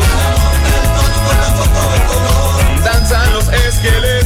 Danzan 3.09 3.33
los 3.33 3.49
esqueletos. 3.49 4.18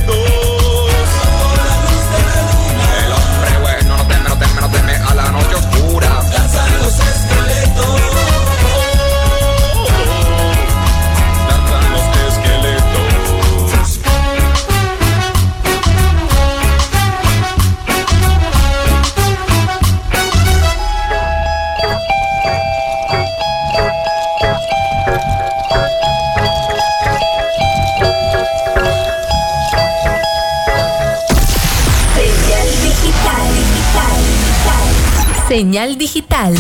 Señal 35.73 35.97
digital. 35.97 36.55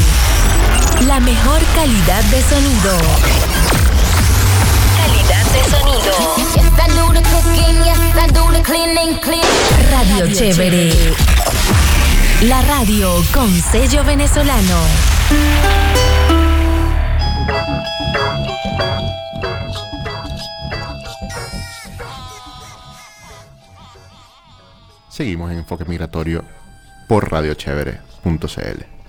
La 1.06 1.20
mejor 1.20 1.60
calidad 1.74 2.24
de 2.30 2.40
sonido. 2.40 2.96
Calidad 4.96 5.44
de 5.52 5.62
sonido. 5.70 6.12
Radio 9.90 10.32
Chévere. 10.32 11.14
La 12.44 12.62
radio 12.62 13.22
con 13.34 13.50
sello 13.60 14.02
venezolano. 14.02 14.78
Seguimos 25.10 25.52
en 25.52 25.58
Enfoque 25.58 25.84
Migratorio 25.84 26.46
por 27.08 27.30
radiochevere.cl. 27.30 29.01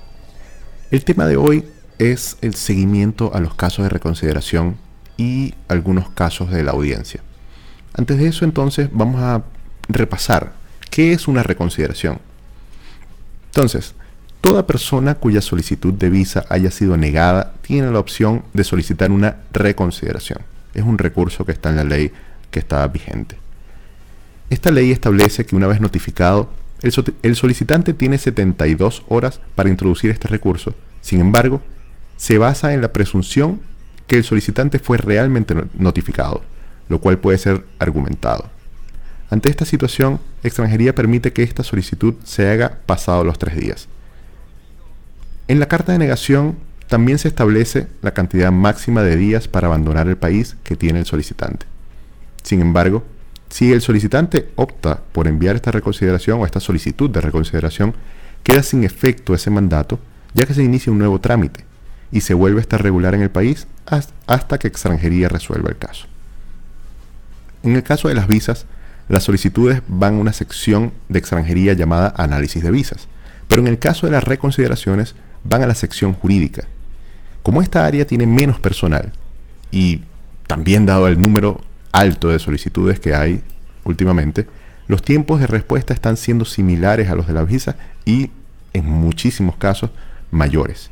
El 0.93 1.05
tema 1.05 1.25
de 1.25 1.37
hoy 1.37 1.63
es 1.97 2.37
el 2.41 2.53
seguimiento 2.53 3.31
a 3.33 3.39
los 3.39 3.55
casos 3.55 3.81
de 3.81 3.89
reconsideración 3.89 4.77
y 5.17 5.55
algunos 5.67 6.11
casos 6.11 6.51
de 6.51 6.61
la 6.61 6.73
audiencia. 6.73 7.19
Antes 7.95 8.19
de 8.19 8.27
eso, 8.27 8.45
entonces, 8.45 8.89
vamos 8.93 9.19
a 9.19 9.43
repasar 9.89 10.53
qué 10.91 11.11
es 11.11 11.27
una 11.27 11.41
reconsideración. 11.41 12.19
Entonces, 13.45 13.95
toda 14.39 14.67
persona 14.67 15.15
cuya 15.15 15.41
solicitud 15.41 15.95
de 15.95 16.11
visa 16.11 16.45
haya 16.49 16.69
sido 16.69 16.95
negada 16.95 17.53
tiene 17.63 17.89
la 17.89 17.97
opción 17.97 18.43
de 18.53 18.63
solicitar 18.63 19.09
una 19.09 19.37
reconsideración. 19.51 20.43
Es 20.75 20.83
un 20.83 20.99
recurso 20.99 21.43
que 21.43 21.53
está 21.53 21.69
en 21.69 21.77
la 21.77 21.85
ley 21.85 22.11
que 22.51 22.59
está 22.59 22.85
vigente. 22.85 23.35
Esta 24.51 24.69
ley 24.69 24.91
establece 24.91 25.43
que 25.43 25.55
una 25.55 25.65
vez 25.65 25.81
notificado, 25.81 26.51
el, 26.83 26.91
so- 26.91 27.03
el 27.23 27.35
solicitante 27.35 27.93
tiene 27.93 28.17
72 28.17 29.03
horas 29.07 29.39
para 29.55 29.69
introducir 29.69 30.11
este 30.11 30.27
recurso. 30.27 30.75
Sin 31.01 31.19
embargo, 31.19 31.61
se 32.17 32.37
basa 32.37 32.73
en 32.73 32.81
la 32.81 32.93
presunción 32.93 33.59
que 34.07 34.17
el 34.17 34.23
solicitante 34.23 34.79
fue 34.79 34.97
realmente 34.97 35.55
no- 35.55 35.67
notificado, 35.73 36.43
lo 36.89 36.99
cual 36.99 37.17
puede 37.17 37.37
ser 37.39 37.65
argumentado. 37.79 38.49
Ante 39.29 39.49
esta 39.49 39.65
situación, 39.65 40.19
extranjería 40.43 40.93
permite 40.93 41.33
que 41.33 41.41
esta 41.41 41.63
solicitud 41.63 42.13
se 42.23 42.49
haga 42.51 42.77
pasado 42.85 43.23
los 43.23 43.39
tres 43.39 43.55
días. 43.57 43.87
En 45.47 45.59
la 45.59 45.67
carta 45.67 45.91
de 45.91 45.97
negación 45.97 46.57
también 46.87 47.17
se 47.17 47.27
establece 47.29 47.87
la 48.01 48.13
cantidad 48.13 48.51
máxima 48.51 49.01
de 49.01 49.15
días 49.15 49.47
para 49.47 49.67
abandonar 49.67 50.07
el 50.07 50.17
país 50.17 50.55
que 50.63 50.75
tiene 50.75 50.99
el 50.99 51.05
solicitante. 51.05 51.65
Sin 52.43 52.61
embargo, 52.61 53.03
si 53.53 53.71
el 53.71 53.81
solicitante 53.81 54.49
opta 54.55 55.01
por 55.11 55.27
enviar 55.27 55.55
esta 55.55 55.69
reconsideración 55.69 56.41
o 56.41 56.45
esta 56.47 56.59
solicitud 56.59 57.07
de 57.11 57.21
reconsideración, 57.21 57.93
queda 58.41 58.63
sin 58.63 58.83
efecto 58.83 59.35
ese 59.35 59.51
mandato, 59.51 59.99
ya 60.33 60.47
que 60.47 60.55
se 60.55 60.63
inicia 60.63 60.91
un 60.91 60.97
nuevo 60.97 61.19
trámite 61.19 61.63
y 62.11 62.21
se 62.21 62.33
vuelve 62.33 62.57
a 62.57 62.61
estar 62.61 62.81
regular 62.81 63.13
en 63.13 63.21
el 63.21 63.29
país 63.29 63.67
has- 63.85 64.09
hasta 64.25 64.57
que 64.57 64.67
extranjería 64.67 65.29
resuelva 65.29 65.69
el 65.69 65.77
caso. 65.77 66.07
En 67.61 67.75
el 67.75 67.83
caso 67.83 68.07
de 68.07 68.15
las 68.15 68.25
visas, 68.27 68.65
las 69.07 69.21
solicitudes 69.21 69.83
van 69.87 70.15
a 70.15 70.21
una 70.21 70.33
sección 70.33 70.91
de 71.09 71.19
extranjería 71.19 71.73
llamada 71.73 72.11
análisis 72.17 72.63
de 72.63 72.71
visas, 72.71 73.07
pero 73.47 73.61
en 73.61 73.67
el 73.67 73.77
caso 73.77 74.07
de 74.07 74.13
las 74.13 74.23
reconsideraciones 74.23 75.13
van 75.43 75.61
a 75.61 75.67
la 75.67 75.75
sección 75.75 76.13
jurídica. 76.13 76.63
Como 77.43 77.61
esta 77.61 77.85
área 77.85 78.07
tiene 78.07 78.25
menos 78.25 78.59
personal 78.59 79.11
y 79.69 80.01
también 80.47 80.87
dado 80.87 81.07
el 81.07 81.21
número 81.21 81.61
alto 81.93 82.27
de 82.29 82.39
solicitudes 82.39 82.99
que 82.99 83.15
hay 83.15 83.41
últimamente, 83.85 84.47
los 84.87 85.01
tiempos 85.01 85.39
de 85.39 85.47
respuesta 85.47 85.93
están 85.93 86.17
siendo 86.17 86.43
similares 86.43 87.09
a 87.09 87.15
los 87.15 87.27
de 87.27 87.33
la 87.33 87.43
visa 87.43 87.77
y 88.03 88.31
en 88.73 88.85
muchísimos 88.85 89.55
casos 89.55 89.91
mayores. 90.31 90.91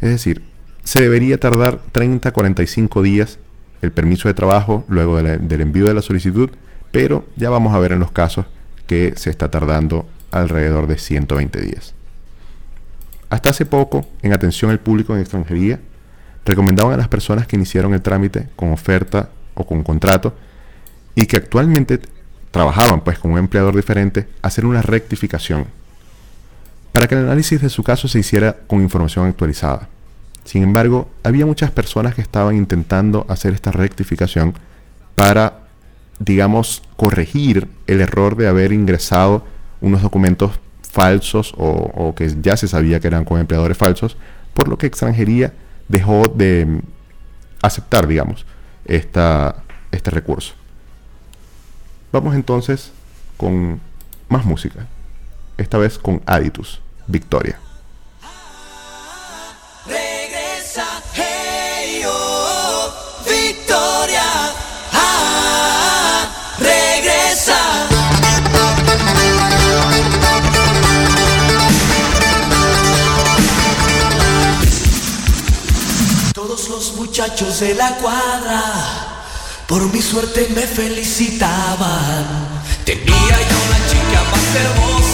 Es 0.00 0.10
decir, 0.10 0.42
se 0.84 1.00
debería 1.00 1.40
tardar 1.40 1.80
30 1.90 2.28
a 2.28 2.32
45 2.32 3.02
días 3.02 3.40
el 3.82 3.90
permiso 3.90 4.28
de 4.28 4.34
trabajo 4.34 4.84
luego 4.88 5.20
del 5.20 5.60
envío 5.60 5.86
de 5.86 5.94
la 5.94 6.02
solicitud, 6.02 6.50
pero 6.92 7.26
ya 7.36 7.50
vamos 7.50 7.74
a 7.74 7.78
ver 7.78 7.92
en 7.92 7.98
los 7.98 8.12
casos 8.12 8.46
que 8.86 9.14
se 9.16 9.30
está 9.30 9.50
tardando 9.50 10.06
alrededor 10.30 10.86
de 10.86 10.98
120 10.98 11.60
días. 11.60 11.94
Hasta 13.28 13.50
hace 13.50 13.66
poco, 13.66 14.06
en 14.22 14.32
atención 14.32 14.70
al 14.70 14.78
público 14.78 15.14
en 15.14 15.20
extranjería, 15.20 15.80
recomendaban 16.44 16.94
a 16.94 16.96
las 16.96 17.08
personas 17.08 17.46
que 17.46 17.56
iniciaron 17.56 17.92
el 17.92 18.02
trámite 18.02 18.48
con 18.54 18.72
oferta 18.72 19.30
o 19.56 19.66
con 19.66 19.82
contrato 19.82 20.34
y 21.16 21.26
que 21.26 21.38
actualmente 21.38 22.00
trabajaban 22.50 23.00
pues 23.00 23.18
con 23.18 23.32
un 23.32 23.38
empleador 23.38 23.74
diferente, 23.74 24.28
hacer 24.42 24.64
una 24.64 24.82
rectificación 24.82 25.66
para 26.92 27.08
que 27.08 27.14
el 27.14 27.24
análisis 27.24 27.60
de 27.60 27.68
su 27.68 27.82
caso 27.82 28.08
se 28.08 28.20
hiciera 28.20 28.56
con 28.66 28.80
información 28.80 29.26
actualizada. 29.26 29.88
Sin 30.44 30.62
embargo, 30.62 31.10
había 31.24 31.44
muchas 31.44 31.70
personas 31.70 32.14
que 32.14 32.22
estaban 32.22 32.56
intentando 32.56 33.26
hacer 33.28 33.52
esta 33.52 33.72
rectificación 33.72 34.54
para, 35.14 35.64
digamos, 36.18 36.82
corregir 36.96 37.68
el 37.86 38.00
error 38.00 38.36
de 38.36 38.48
haber 38.48 38.72
ingresado 38.72 39.44
unos 39.80 40.02
documentos 40.02 40.52
falsos 40.80 41.52
o, 41.58 42.14
que 42.16 42.34
ya 42.40 42.56
se 42.56 42.68
sabía 42.68 43.00
que 43.00 43.08
eran 43.08 43.26
con 43.26 43.38
empleadores 43.40 43.76
falsos, 43.76 44.16
por 44.54 44.68
lo 44.68 44.78
que 44.78 44.86
extranjería 44.86 45.52
dejó 45.88 46.22
de 46.34 46.64
mm, 46.64 46.78
aceptar, 47.60 48.06
digamos, 48.06 48.46
este 48.86 50.10
recurso. 50.10 50.54
Vamos 52.12 52.34
entonces 52.34 52.92
con 53.36 53.80
más 54.28 54.44
música, 54.44 54.86
esta 55.58 55.78
vez 55.78 55.98
con 55.98 56.22
Aditus, 56.26 56.80
Victoria. 57.06 57.58
Muchachos 77.18 77.60
de 77.60 77.74
la 77.74 77.96
cuadra 77.96 78.62
por 79.66 79.90
mi 79.90 80.02
suerte 80.02 80.48
me 80.54 80.60
felicitaban. 80.60 82.26
Tenía 82.84 83.06
yo 83.06 83.56
una 83.68 83.80
chica 83.88 84.22
más 84.32 84.54
hermosa, 84.54 85.05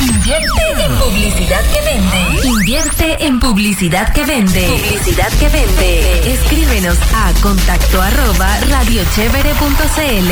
Invierte 0.00 0.84
en 0.84 0.98
publicidad 0.98 1.62
que 1.72 1.80
vende. 1.82 2.46
Invierte 2.46 3.26
en 3.26 3.40
publicidad 3.40 4.12
Publicidad 4.12 4.12
que 4.12 4.24
vende. 4.24 4.68
Publicidad 4.68 5.32
que 5.40 5.48
vende. 5.48 6.32
Escríbenos 6.32 6.96
a 7.12 7.32
contacto 7.42 8.00
arroba 8.00 8.56
radiochevere.cl. 8.68 10.30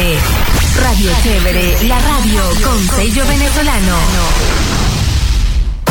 Radio 0.81 1.11
Chévere, 1.23 1.89
la 1.89 1.99
radio 1.99 2.43
con 2.63 2.79
sello 2.97 3.27
venezolano. 3.27 4.70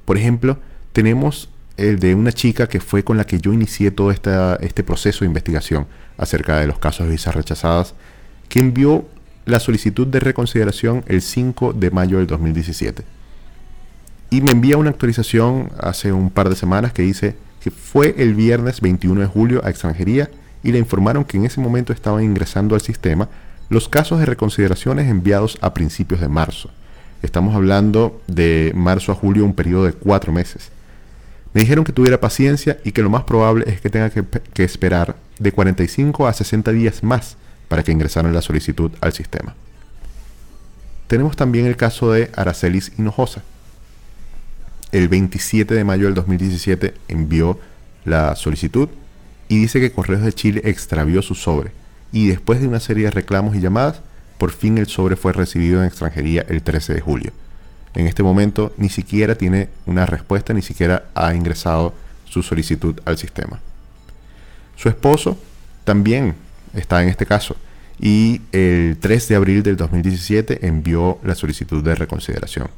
Por 0.04 0.18
ejemplo, 0.18 0.58
tenemos 0.92 1.48
el 1.78 1.98
de 1.98 2.14
una 2.14 2.32
chica 2.32 2.68
que 2.68 2.80
fue 2.80 3.02
con 3.02 3.16
la 3.16 3.24
que 3.24 3.40
yo 3.40 3.54
inicié 3.54 3.90
todo 3.90 4.10
este 4.10 4.84
proceso 4.84 5.20
de 5.20 5.26
investigación 5.26 5.86
acerca 6.18 6.58
de 6.58 6.66
los 6.66 6.78
casos 6.78 7.06
de 7.06 7.12
visas 7.12 7.34
rechazadas, 7.34 7.94
que 8.50 8.60
envió 8.60 9.06
la 9.46 9.58
solicitud 9.58 10.06
de 10.06 10.20
reconsideración 10.20 11.02
el 11.06 11.22
5 11.22 11.72
de 11.72 11.90
mayo 11.90 12.18
del 12.18 12.26
2017. 12.26 13.04
Y 14.28 14.42
me 14.42 14.50
envía 14.50 14.76
una 14.76 14.90
actualización 14.90 15.70
hace 15.80 16.12
un 16.12 16.28
par 16.28 16.50
de 16.50 16.56
semanas 16.56 16.92
que 16.92 17.02
dice 17.02 17.36
fue 17.70 18.14
el 18.18 18.34
viernes 18.34 18.80
21 18.80 19.20
de 19.20 19.26
julio 19.26 19.64
a 19.64 19.70
extranjería 19.70 20.30
y 20.62 20.72
le 20.72 20.78
informaron 20.78 21.24
que 21.24 21.36
en 21.36 21.44
ese 21.44 21.60
momento 21.60 21.92
estaban 21.92 22.24
ingresando 22.24 22.74
al 22.74 22.80
sistema 22.80 23.28
los 23.68 23.88
casos 23.88 24.18
de 24.18 24.26
reconsideraciones 24.26 25.08
enviados 25.08 25.58
a 25.60 25.74
principios 25.74 26.20
de 26.20 26.28
marzo. 26.28 26.70
Estamos 27.22 27.54
hablando 27.54 28.20
de 28.26 28.72
marzo 28.74 29.12
a 29.12 29.14
julio, 29.14 29.44
un 29.44 29.54
periodo 29.54 29.84
de 29.84 29.92
cuatro 29.92 30.32
meses. 30.32 30.70
Me 31.52 31.62
dijeron 31.62 31.84
que 31.84 31.92
tuviera 31.92 32.20
paciencia 32.20 32.78
y 32.84 32.92
que 32.92 33.02
lo 33.02 33.10
más 33.10 33.24
probable 33.24 33.64
es 33.66 33.80
que 33.80 33.90
tenga 33.90 34.10
que, 34.10 34.24
que 34.52 34.64
esperar 34.64 35.16
de 35.38 35.52
45 35.52 36.26
a 36.26 36.32
60 36.32 36.72
días 36.72 37.02
más 37.02 37.36
para 37.68 37.82
que 37.82 37.92
ingresaran 37.92 38.32
la 38.32 38.42
solicitud 38.42 38.90
al 39.00 39.12
sistema. 39.12 39.54
Tenemos 41.06 41.36
también 41.36 41.66
el 41.66 41.76
caso 41.76 42.12
de 42.12 42.30
Aracelis 42.34 42.92
Hinojosa. 42.98 43.42
El 44.96 45.08
27 45.08 45.74
de 45.74 45.84
mayo 45.84 46.06
del 46.06 46.14
2017 46.14 46.94
envió 47.08 47.60
la 48.06 48.34
solicitud 48.34 48.88
y 49.46 49.58
dice 49.58 49.78
que 49.78 49.92
Correos 49.92 50.22
de 50.22 50.32
Chile 50.32 50.62
extravió 50.64 51.20
su 51.20 51.34
sobre. 51.34 51.72
Y 52.12 52.28
después 52.28 52.62
de 52.62 52.66
una 52.66 52.80
serie 52.80 53.04
de 53.04 53.10
reclamos 53.10 53.54
y 53.54 53.60
llamadas, 53.60 54.00
por 54.38 54.52
fin 54.52 54.78
el 54.78 54.86
sobre 54.86 55.16
fue 55.16 55.34
recibido 55.34 55.82
en 55.82 55.86
extranjería 55.86 56.46
el 56.48 56.62
13 56.62 56.94
de 56.94 57.02
julio. 57.02 57.32
En 57.92 58.06
este 58.06 58.22
momento 58.22 58.72
ni 58.78 58.88
siquiera 58.88 59.34
tiene 59.34 59.68
una 59.84 60.06
respuesta, 60.06 60.54
ni 60.54 60.62
siquiera 60.62 61.04
ha 61.14 61.34
ingresado 61.34 61.92
su 62.24 62.42
solicitud 62.42 62.98
al 63.04 63.18
sistema. 63.18 63.60
Su 64.76 64.88
esposo 64.88 65.38
también 65.84 66.36
está 66.72 67.02
en 67.02 67.10
este 67.10 67.26
caso 67.26 67.54
y 68.00 68.40
el 68.50 68.96
3 68.98 69.28
de 69.28 69.36
abril 69.36 69.62
del 69.62 69.76
2017 69.76 70.66
envió 70.66 71.18
la 71.22 71.34
solicitud 71.34 71.84
de 71.84 71.94
reconsideración. 71.94 72.70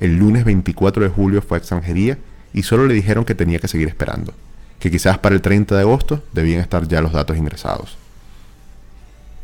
El 0.00 0.16
lunes 0.16 0.44
24 0.44 1.04
de 1.04 1.10
julio 1.10 1.42
fue 1.42 1.58
a 1.58 1.60
extranjería 1.60 2.18
y 2.54 2.62
solo 2.62 2.86
le 2.86 2.94
dijeron 2.94 3.26
que 3.26 3.34
tenía 3.34 3.58
que 3.58 3.68
seguir 3.68 3.86
esperando, 3.86 4.32
que 4.78 4.90
quizás 4.90 5.18
para 5.18 5.34
el 5.34 5.42
30 5.42 5.74
de 5.74 5.82
agosto 5.82 6.24
debían 6.32 6.62
estar 6.62 6.88
ya 6.88 7.02
los 7.02 7.12
datos 7.12 7.36
ingresados. 7.36 7.98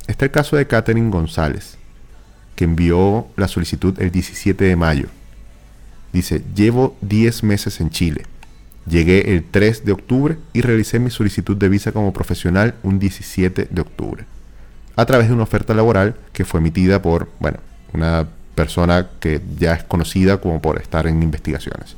Está 0.06 0.24
el 0.24 0.30
caso 0.30 0.56
de 0.56 0.66
Catherine 0.66 1.10
González, 1.10 1.76
que 2.54 2.64
envió 2.64 3.28
la 3.36 3.48
solicitud 3.48 4.00
el 4.00 4.10
17 4.10 4.64
de 4.64 4.76
mayo. 4.76 5.08
Dice, 6.12 6.42
llevo 6.54 6.96
10 7.02 7.42
meses 7.42 7.80
en 7.80 7.90
Chile. 7.90 8.24
Llegué 8.88 9.34
el 9.34 9.44
3 9.44 9.84
de 9.84 9.92
octubre 9.92 10.38
y 10.54 10.62
realicé 10.62 10.98
mi 10.98 11.10
solicitud 11.10 11.56
de 11.56 11.68
visa 11.68 11.92
como 11.92 12.14
profesional 12.14 12.76
un 12.82 12.98
17 12.98 13.68
de 13.70 13.80
octubre, 13.80 14.24
a 14.94 15.04
través 15.04 15.28
de 15.28 15.34
una 15.34 15.42
oferta 15.42 15.74
laboral 15.74 16.14
que 16.32 16.44
fue 16.44 16.60
emitida 16.60 17.02
por, 17.02 17.28
bueno, 17.40 17.58
una 17.92 18.28
persona 18.56 19.08
que 19.20 19.40
ya 19.56 19.74
es 19.74 19.84
conocida 19.84 20.40
como 20.40 20.60
por 20.60 20.80
estar 20.80 21.06
en 21.06 21.22
investigaciones. 21.22 21.94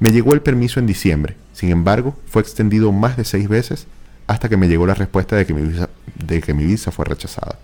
Me 0.00 0.12
llegó 0.12 0.34
el 0.34 0.42
permiso 0.42 0.78
en 0.78 0.86
diciembre, 0.86 1.36
sin 1.54 1.70
embargo, 1.70 2.14
fue 2.26 2.42
extendido 2.42 2.92
más 2.92 3.16
de 3.16 3.24
seis 3.24 3.48
veces 3.48 3.86
hasta 4.26 4.50
que 4.50 4.58
me 4.58 4.68
llegó 4.68 4.86
la 4.86 4.92
respuesta 4.92 5.36
de 5.36 5.46
que 5.46 5.54
mi 5.54 5.62
visa, 5.62 5.88
de 6.14 6.42
que 6.42 6.52
mi 6.52 6.66
visa 6.66 6.90
fue 6.90 7.06
rechazada. 7.06 7.58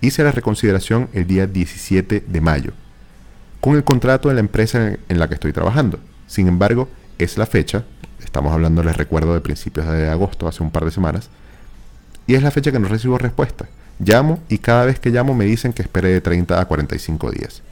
Hice 0.00 0.24
la 0.24 0.32
reconsideración 0.32 1.10
el 1.12 1.26
día 1.26 1.46
17 1.46 2.24
de 2.26 2.40
mayo, 2.40 2.72
con 3.60 3.76
el 3.76 3.84
contrato 3.84 4.28
de 4.30 4.34
la 4.34 4.40
empresa 4.40 4.96
en 5.08 5.18
la 5.18 5.28
que 5.28 5.34
estoy 5.34 5.52
trabajando. 5.52 6.00
Sin 6.26 6.48
embargo, 6.48 6.88
es 7.18 7.36
la 7.36 7.46
fecha, 7.46 7.84
Estamos 8.28 8.52
hablando, 8.52 8.82
les 8.82 8.96
recuerdo, 8.96 9.34
de 9.34 9.40
principios 9.40 9.86
de 9.86 10.08
agosto, 10.08 10.48
hace 10.48 10.62
un 10.62 10.70
par 10.70 10.84
de 10.84 10.90
semanas. 10.90 11.30
Y 12.26 12.34
es 12.34 12.42
la 12.42 12.50
fecha 12.50 12.70
que 12.70 12.78
no 12.78 12.88
recibo 12.88 13.16
respuesta. 13.16 13.68
Llamo 13.98 14.40
y 14.48 14.58
cada 14.58 14.84
vez 14.84 15.00
que 15.00 15.10
llamo 15.10 15.34
me 15.34 15.44
dicen 15.44 15.72
que 15.72 15.82
espere 15.82 16.08
de 16.10 16.20
30 16.20 16.60
a 16.60 16.64
45 16.64 17.30
días. 17.32 17.62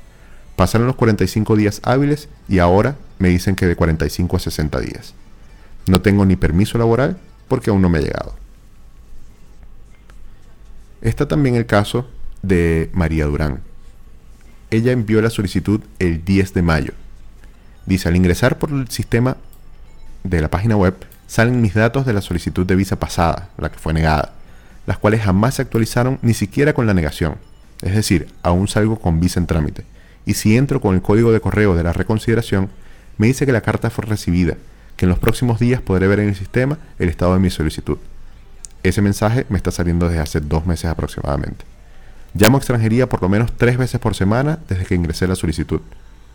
Pasaron 0.56 0.86
los 0.86 0.96
45 0.96 1.56
días 1.56 1.80
hábiles 1.84 2.28
y 2.48 2.58
ahora 2.58 2.96
me 3.18 3.28
dicen 3.28 3.54
que 3.54 3.66
de 3.66 3.76
45 3.76 4.36
a 4.36 4.40
60 4.40 4.80
días. 4.80 5.14
No 5.86 6.00
tengo 6.00 6.24
ni 6.26 6.36
permiso 6.36 6.78
laboral 6.78 7.18
porque 7.46 7.70
aún 7.70 7.82
no 7.82 7.88
me 7.88 7.98
ha 7.98 8.02
llegado. 8.02 8.34
Está 11.00 11.28
también 11.28 11.54
el 11.54 11.66
caso 11.66 12.08
de 12.42 12.90
María 12.92 13.26
Durán. 13.26 13.60
Ella 14.70 14.92
envió 14.92 15.22
la 15.22 15.30
solicitud 15.30 15.80
el 15.98 16.24
10 16.24 16.54
de 16.54 16.62
mayo. 16.62 16.92
Dice, 17.84 18.08
al 18.08 18.16
ingresar 18.16 18.58
por 18.58 18.70
el 18.70 18.88
sistema 18.88 19.36
de 20.24 20.40
la 20.40 20.50
página 20.50 20.76
web, 20.76 20.96
salen 21.28 21.62
mis 21.62 21.74
datos 21.74 22.04
de 22.04 22.12
la 22.12 22.20
solicitud 22.20 22.66
de 22.66 22.74
visa 22.74 22.96
pasada, 22.98 23.50
la 23.58 23.70
que 23.70 23.78
fue 23.78 23.92
negada, 23.92 24.32
las 24.86 24.98
cuales 24.98 25.22
jamás 25.22 25.54
se 25.54 25.62
actualizaron 25.62 26.18
ni 26.22 26.34
siquiera 26.34 26.72
con 26.72 26.86
la 26.86 26.94
negación. 26.94 27.36
Es 27.82 27.94
decir, 27.94 28.28
aún 28.42 28.68
salgo 28.68 28.98
con 28.98 29.20
visa 29.20 29.40
en 29.40 29.46
trámite. 29.46 29.84
Y 30.24 30.34
si 30.34 30.56
entro 30.56 30.80
con 30.80 30.94
el 30.94 31.02
código 31.02 31.32
de 31.32 31.40
correo 31.40 31.74
de 31.74 31.82
la 31.82 31.92
reconsideración, 31.92 32.70
me 33.18 33.26
dice 33.26 33.46
que 33.46 33.52
la 33.52 33.60
carta 33.60 33.90
fue 33.90 34.04
recibida, 34.04 34.56
que 34.96 35.04
en 35.04 35.10
los 35.10 35.18
próximos 35.18 35.60
días 35.60 35.80
podré 35.80 36.06
ver 36.06 36.20
en 36.20 36.28
el 36.28 36.34
sistema 36.34 36.78
el 36.98 37.08
estado 37.08 37.34
de 37.34 37.40
mi 37.40 37.50
solicitud. 37.50 37.98
Ese 38.82 39.02
mensaje 39.02 39.46
me 39.48 39.56
está 39.56 39.70
saliendo 39.70 40.08
desde 40.08 40.20
hace 40.20 40.40
dos 40.40 40.66
meses 40.66 40.86
aproximadamente. 40.86 41.64
Llamo 42.34 42.58
a 42.58 42.60
extranjería 42.60 43.08
por 43.08 43.22
lo 43.22 43.28
menos 43.28 43.52
tres 43.56 43.78
veces 43.78 44.00
por 44.00 44.14
semana 44.14 44.58
desde 44.68 44.84
que 44.84 44.94
ingresé 44.94 45.26
la 45.26 45.36
solicitud. 45.36 45.80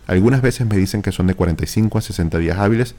Algunas 0.07 0.41
veces 0.41 0.67
me 0.67 0.75
dicen 0.75 1.01
que 1.01 1.11
son 1.11 1.27
de 1.27 1.35
45 1.35 1.97
a 1.97 2.01
60 2.01 2.37
días 2.39 2.57
hábiles 2.57 2.95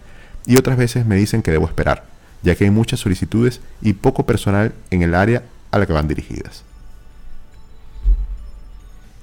y 0.46 0.56
otras 0.56 0.76
veces 0.76 1.04
me 1.04 1.16
dicen 1.16 1.42
que 1.42 1.50
debo 1.50 1.66
esperar, 1.66 2.04
ya 2.42 2.54
que 2.54 2.64
hay 2.64 2.70
muchas 2.70 3.00
solicitudes 3.00 3.60
y 3.80 3.94
poco 3.94 4.26
personal 4.26 4.72
en 4.90 5.02
el 5.02 5.14
área 5.14 5.44
a 5.70 5.78
la 5.78 5.86
que 5.86 5.92
van 5.92 6.08
dirigidas. 6.08 6.64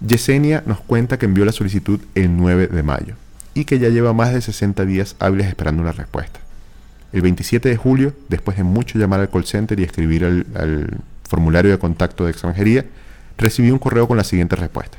Yesenia 0.05 0.63
nos 0.65 0.79
cuenta 0.79 1.19
que 1.19 1.25
envió 1.25 1.43
la 1.43 1.51
solicitud 1.51 1.99
el 2.15 2.35
9 2.37 2.67
de 2.67 2.83
mayo 2.83 3.15
y 3.53 3.65
que 3.65 3.79
ya 3.79 3.89
lleva 3.89 4.13
más 4.13 4.33
de 4.33 4.41
60 4.41 4.85
días 4.85 5.15
hábiles 5.19 5.47
esperando 5.47 5.81
una 5.81 5.91
respuesta. 5.91 6.39
El 7.11 7.21
27 7.21 7.67
de 7.69 7.75
julio, 7.75 8.13
después 8.29 8.55
de 8.55 8.63
mucho 8.63 8.99
llamar 8.99 9.19
al 9.19 9.29
call 9.29 9.45
center 9.45 9.79
y 9.79 9.83
escribir 9.83 10.23
al, 10.23 10.97
formulario 11.27 11.71
de 11.71 11.77
contacto 11.77 12.25
de 12.25 12.31
extranjería, 12.31 12.85
recibí 13.37 13.69
un 13.71 13.79
correo 13.79 14.07
con 14.07 14.17
la 14.17 14.23
siguiente 14.23 14.55
respuesta. 14.55 14.97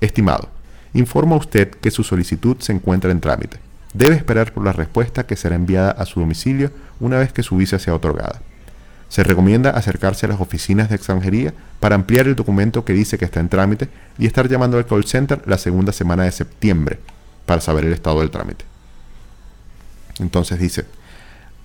Estimado, 0.00 0.48
informa 0.94 1.36
usted 1.36 1.70
que 1.70 1.90
su 1.90 2.02
solicitud 2.02 2.56
se 2.58 2.72
encuentra 2.72 3.10
en 3.12 3.20
trámite. 3.20 3.58
Debe 3.94 4.16
esperar 4.16 4.52
por 4.52 4.64
la 4.64 4.72
respuesta 4.72 5.24
que 5.24 5.36
será 5.36 5.54
enviada 5.54 5.92
a 5.92 6.04
su 6.04 6.18
domicilio 6.18 6.72
una 6.98 7.18
vez 7.18 7.32
que 7.32 7.44
su 7.44 7.56
visa 7.56 7.78
sea 7.78 7.94
otorgada. 7.94 8.40
Se 9.08 9.22
recomienda 9.22 9.70
acercarse 9.70 10.26
a 10.26 10.30
las 10.30 10.40
oficinas 10.40 10.88
de 10.88 10.96
extranjería 10.96 11.54
para 11.78 11.94
ampliar 11.94 12.26
el 12.26 12.34
documento 12.34 12.84
que 12.84 12.92
dice 12.92 13.18
que 13.18 13.24
está 13.24 13.38
en 13.38 13.48
trámite 13.48 13.88
y 14.18 14.26
estar 14.26 14.48
llamando 14.48 14.78
al 14.78 14.86
call 14.86 15.04
center 15.04 15.42
la 15.46 15.58
segunda 15.58 15.92
semana 15.92 16.24
de 16.24 16.32
septiembre 16.32 16.98
para 17.46 17.60
saber 17.60 17.84
el 17.84 17.92
estado 17.92 18.18
del 18.18 18.30
trámite. 18.30 18.64
Entonces 20.18 20.58
dice, 20.58 20.84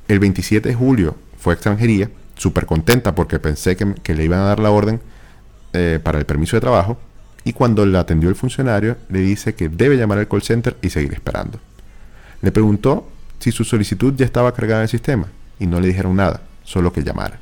el 0.07 0.19
27 0.19 0.69
de 0.69 0.75
julio 0.75 1.15
fue 1.39 1.55
extranjería, 1.55 2.11
súper 2.35 2.67
contenta 2.67 3.15
porque 3.15 3.39
pensé 3.39 3.75
que, 3.75 4.13
le 4.13 4.23
iban 4.23 4.41
a 4.41 4.43
dar 4.43 4.59
la 4.59 4.69
orden 4.69 5.01
eh, 5.73 5.99
para 6.03 6.19
el 6.19 6.25
permiso 6.25 6.57
de 6.57 6.61
trabajo 6.61 6.99
y 7.43 7.53
cuando 7.53 7.87
le 7.87 7.97
atendió 7.97 8.29
el 8.29 8.35
funcionario 8.35 8.97
le 9.09 9.21
dice 9.21 9.55
que 9.55 9.69
debe 9.69 9.97
llamar 9.97 10.19
al 10.19 10.27
call 10.27 10.43
center 10.43 10.77
y 10.83 10.91
seguir 10.91 11.13
esperando. 11.13 11.59
Le 12.41 12.51
preguntó 12.51 13.07
si 13.39 13.51
su 13.51 13.63
solicitud 13.63 14.13
ya 14.15 14.25
estaba 14.25 14.53
cargada 14.53 14.81
en 14.81 14.83
el 14.83 14.89
sistema 14.89 15.27
y 15.59 15.67
no 15.67 15.79
le 15.79 15.87
dijeron 15.87 16.15
nada, 16.15 16.41
solo 16.63 16.93
que 16.93 17.03
llamara. 17.03 17.39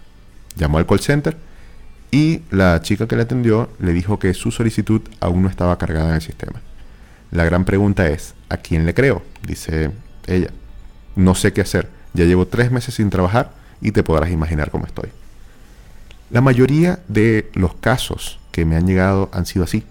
Llamó 0.55 0.77
al 0.77 0.87
call 0.87 0.99
center 0.99 1.37
y 2.11 2.41
la 2.51 2.81
chica 2.81 3.07
que 3.07 3.15
le 3.15 3.23
atendió 3.23 3.69
le 3.79 3.93
dijo 3.93 4.17
que 4.17 4.33
su 4.33 4.51
solicitud 4.51 5.01
aún 5.19 5.43
no 5.43 5.49
estaba 5.49 5.77
cargada 5.77 6.09
en 6.09 6.15
el 6.15 6.21
sistema. 6.21 6.61
La 7.31 7.43
gran 7.43 7.65
pregunta 7.65 8.07
es, 8.07 8.33
¿a 8.49 8.57
quién 8.57 8.85
le 8.85 8.93
creo? 8.93 9.21
Dice 9.45 9.91
ella. 10.25 10.49
No 11.15 11.35
sé 11.35 11.51
qué 11.51 11.61
hacer. 11.61 11.89
Ya 12.13 12.25
llevo 12.25 12.47
tres 12.47 12.71
meses 12.71 12.95
sin 12.95 13.09
trabajar 13.09 13.53
y 13.81 13.91
te 13.91 14.03
podrás 14.03 14.31
imaginar 14.31 14.71
cómo 14.71 14.85
estoy. 14.85 15.09
La 16.29 16.41
mayoría 16.41 16.99
de 17.07 17.49
los 17.53 17.75
casos 17.75 18.39
que 18.51 18.65
me 18.65 18.75
han 18.75 18.87
llegado 18.87 19.29
han 19.33 19.45
sido 19.45 19.65
así. 19.65 19.83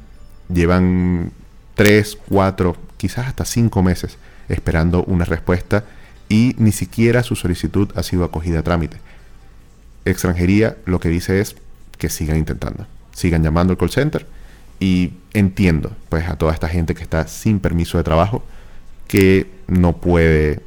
Llevan 0.49 1.33
tres, 1.75 2.19
cuatro, 2.29 2.77
quizás 2.97 3.27
hasta 3.27 3.45
cinco 3.45 3.83
meses 3.83 4.19
esperando 4.49 5.05
una 5.05 5.25
respuesta 5.25 5.85
y 6.29 6.55
ni 6.59 6.73
siquiera 6.73 7.23
su 7.23 7.37
solicitud 7.37 7.91
ha 7.97 8.03
sido 8.03 8.25
acogida 8.25 8.61
a 8.61 8.63
trámite. 8.63 8.99
Extranjería 10.05 10.77
lo 10.85 11.01
que 11.01 11.09
dice 11.09 11.41
es 11.41 11.57
que 11.99 12.09
sigan 12.09 12.37
intentando, 12.37 12.87
sigan 13.13 13.43
llamando 13.43 13.73
al 13.73 13.79
call 13.79 13.91
center 13.91 14.27
y 14.79 15.13
entiendo 15.33 15.97
pues 16.09 16.29
a 16.29 16.37
toda 16.37 16.53
esta 16.53 16.69
gente 16.69 16.95
que 16.95 17.03
está 17.03 17.27
sin 17.27 17.61
permiso 17.61 17.99
de 17.99 18.05
trabajo 18.05 18.45
que 19.09 19.51
no 19.66 19.97
puede 19.97 20.61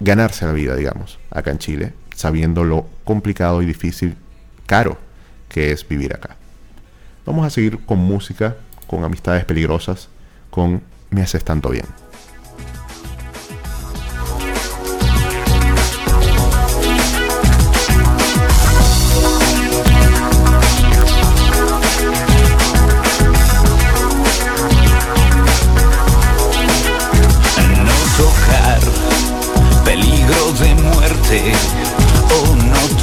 ganarse 0.00 0.46
la 0.46 0.52
vida, 0.52 0.76
digamos, 0.76 1.18
acá 1.30 1.50
en 1.50 1.58
Chile, 1.58 1.92
sabiendo 2.14 2.64
lo 2.64 2.86
complicado 3.04 3.62
y 3.62 3.66
difícil, 3.66 4.16
caro 4.66 4.98
que 5.48 5.72
es 5.72 5.86
vivir 5.86 6.14
acá. 6.14 6.36
Vamos 7.26 7.46
a 7.46 7.50
seguir 7.50 7.78
con 7.84 7.98
música, 7.98 8.56
con 8.86 9.04
amistades 9.04 9.44
peligrosas, 9.44 10.08
con 10.50 10.82
Me 11.10 11.22
haces 11.22 11.44
tanto 11.44 11.70
bien. 11.70 11.86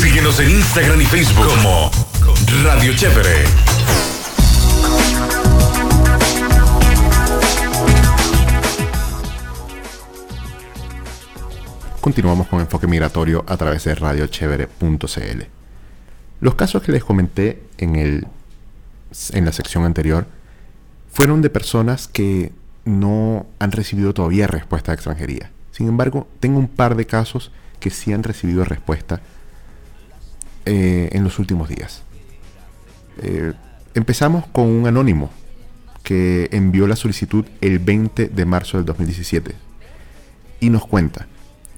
Síguenos 0.00 0.40
en 0.40 0.50
Instagram, 0.50 1.00
y 1.00 1.06
Facebook 1.06 1.46
como 1.46 1.90
Radio 2.64 2.94
Chévere. 2.94 3.77
Continuamos 12.08 12.48
con 12.48 12.60
Enfoque 12.60 12.86
Migratorio 12.86 13.44
a 13.46 13.58
través 13.58 13.84
de 13.84 13.94
radiochevere.cl. 13.94 15.42
Los 16.40 16.54
casos 16.54 16.82
que 16.82 16.90
les 16.90 17.04
comenté 17.04 17.62
en, 17.76 17.96
el, 17.96 18.26
en 19.32 19.44
la 19.44 19.52
sección 19.52 19.84
anterior 19.84 20.26
fueron 21.12 21.42
de 21.42 21.50
personas 21.50 22.08
que 22.08 22.50
no 22.86 23.44
han 23.58 23.72
recibido 23.72 24.14
todavía 24.14 24.46
respuesta 24.46 24.90
de 24.90 24.94
extranjería. 24.94 25.50
Sin 25.70 25.86
embargo, 25.86 26.26
tengo 26.40 26.58
un 26.58 26.68
par 26.68 26.96
de 26.96 27.04
casos 27.04 27.52
que 27.78 27.90
sí 27.90 28.10
han 28.14 28.22
recibido 28.22 28.64
respuesta 28.64 29.20
eh, 30.64 31.10
en 31.12 31.24
los 31.24 31.38
últimos 31.38 31.68
días. 31.68 32.04
Eh, 33.20 33.52
empezamos 33.92 34.46
con 34.46 34.64
un 34.64 34.86
anónimo 34.86 35.28
que 36.02 36.48
envió 36.52 36.86
la 36.86 36.96
solicitud 36.96 37.44
el 37.60 37.80
20 37.80 38.28
de 38.28 38.44
marzo 38.46 38.78
del 38.78 38.86
2017 38.86 39.54
y 40.60 40.70
nos 40.70 40.86
cuenta, 40.86 41.26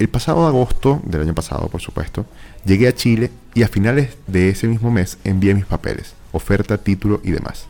el 0.00 0.08
pasado 0.08 0.46
agosto 0.46 1.02
del 1.04 1.20
año 1.20 1.34
pasado, 1.34 1.68
por 1.68 1.82
supuesto, 1.82 2.24
llegué 2.64 2.88
a 2.88 2.94
Chile 2.94 3.30
y 3.52 3.64
a 3.64 3.68
finales 3.68 4.16
de 4.26 4.48
ese 4.48 4.66
mismo 4.66 4.90
mes 4.90 5.18
envié 5.24 5.54
mis 5.54 5.66
papeles, 5.66 6.14
oferta, 6.32 6.78
título 6.78 7.20
y 7.22 7.32
demás. 7.32 7.66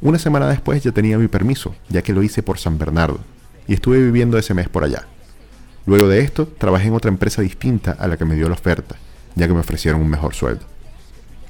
Una 0.00 0.18
semana 0.18 0.48
después 0.48 0.82
ya 0.82 0.90
tenía 0.90 1.16
mi 1.16 1.28
permiso, 1.28 1.76
ya 1.88 2.02
que 2.02 2.12
lo 2.12 2.24
hice 2.24 2.42
por 2.42 2.58
San 2.58 2.76
Bernardo, 2.76 3.20
y 3.68 3.74
estuve 3.74 4.02
viviendo 4.02 4.36
ese 4.36 4.52
mes 4.52 4.68
por 4.68 4.82
allá. 4.82 5.06
Luego 5.86 6.08
de 6.08 6.22
esto, 6.22 6.48
trabajé 6.48 6.88
en 6.88 6.94
otra 6.94 7.08
empresa 7.08 7.40
distinta 7.40 7.92
a 7.92 8.08
la 8.08 8.16
que 8.16 8.24
me 8.24 8.34
dio 8.34 8.48
la 8.48 8.54
oferta, 8.54 8.96
ya 9.36 9.46
que 9.46 9.54
me 9.54 9.60
ofrecieron 9.60 10.00
un 10.00 10.10
mejor 10.10 10.34
sueldo. 10.34 10.66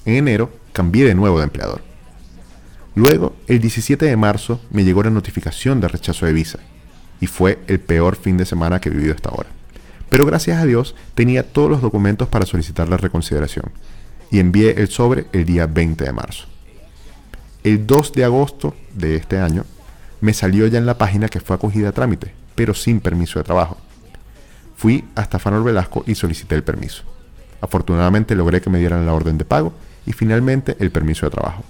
En 0.04 0.16
enero, 0.16 0.52
cambié 0.74 1.06
de 1.06 1.14
nuevo 1.14 1.38
de 1.38 1.44
empleador. 1.44 1.80
Luego, 2.94 3.34
el 3.46 3.58
17 3.58 4.04
de 4.04 4.16
marzo, 4.18 4.60
me 4.70 4.84
llegó 4.84 5.02
la 5.02 5.08
notificación 5.08 5.80
de 5.80 5.88
rechazo 5.88 6.26
de 6.26 6.34
visa, 6.34 6.58
y 7.22 7.26
fue 7.26 7.58
el 7.68 7.80
peor 7.80 8.16
fin 8.16 8.36
de 8.36 8.44
semana 8.44 8.82
que 8.82 8.90
he 8.90 8.92
vivido 8.92 9.14
hasta 9.14 9.30
ahora. 9.30 9.57
Pero 10.08 10.26
gracias 10.26 10.60
a 10.60 10.66
Dios 10.66 10.94
tenía 11.14 11.42
todos 11.42 11.70
los 11.70 11.82
documentos 11.82 12.28
para 12.28 12.46
solicitar 12.46 12.88
la 12.88 12.96
reconsideración, 12.96 13.70
y 14.30 14.40
envié 14.40 14.80
el 14.80 14.88
sobre 14.88 15.26
el 15.32 15.44
día 15.44 15.66
20 15.66 16.04
de 16.04 16.12
marzo. 16.12 16.46
El 17.64 17.86
2 17.86 18.12
de 18.12 18.24
agosto 18.24 18.74
de 18.94 19.16
este 19.16 19.38
año, 19.38 19.64
me 20.20 20.32
salió 20.32 20.66
ya 20.66 20.78
en 20.78 20.86
la 20.86 20.98
página 20.98 21.28
que 21.28 21.40
fue 21.40 21.56
acogida 21.56 21.90
a 21.90 21.92
trámite, 21.92 22.32
pero 22.54 22.74
sin 22.74 23.00
permiso 23.00 23.38
de 23.38 23.44
trabajo. 23.44 23.76
Fui 24.76 25.04
hasta 25.14 25.38
Fanor 25.38 25.64
Velasco 25.64 26.04
y 26.06 26.14
solicité 26.14 26.54
el 26.54 26.62
permiso. 26.62 27.02
Afortunadamente 27.60 28.34
logré 28.34 28.60
que 28.60 28.70
me 28.70 28.78
dieran 28.78 29.06
la 29.06 29.12
orden 29.12 29.38
de 29.38 29.44
pago 29.44 29.72
y 30.06 30.12
finalmente 30.12 30.76
el 30.78 30.90
permiso 30.90 31.26
de 31.26 31.30
trabajo. 31.30 31.64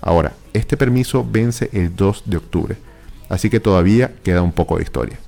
Ahora, 0.00 0.32
este 0.52 0.76
permiso 0.76 1.26
vence 1.30 1.70
el 1.72 1.94
2 1.94 2.24
de 2.26 2.36
octubre, 2.36 2.76
así 3.28 3.50
que 3.50 3.60
todavía 3.60 4.12
queda 4.22 4.42
un 4.42 4.52
poco 4.52 4.76
de 4.76 4.82
historia. 4.82 5.18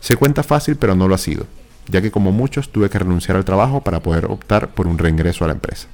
Se 0.00 0.16
cuenta 0.16 0.42
fácil, 0.42 0.76
pero 0.76 0.94
no 0.94 1.08
lo 1.08 1.14
ha 1.14 1.18
sido, 1.18 1.46
ya 1.88 2.02
que 2.02 2.10
como 2.10 2.32
muchos 2.32 2.70
tuve 2.70 2.90
que 2.90 2.98
renunciar 2.98 3.36
al 3.36 3.44
trabajo 3.44 3.80
para 3.82 4.00
poder 4.00 4.26
optar 4.26 4.68
por 4.68 4.86
un 4.86 4.98
reingreso 4.98 5.44
a 5.44 5.48
la 5.48 5.54
empresa. 5.54 5.88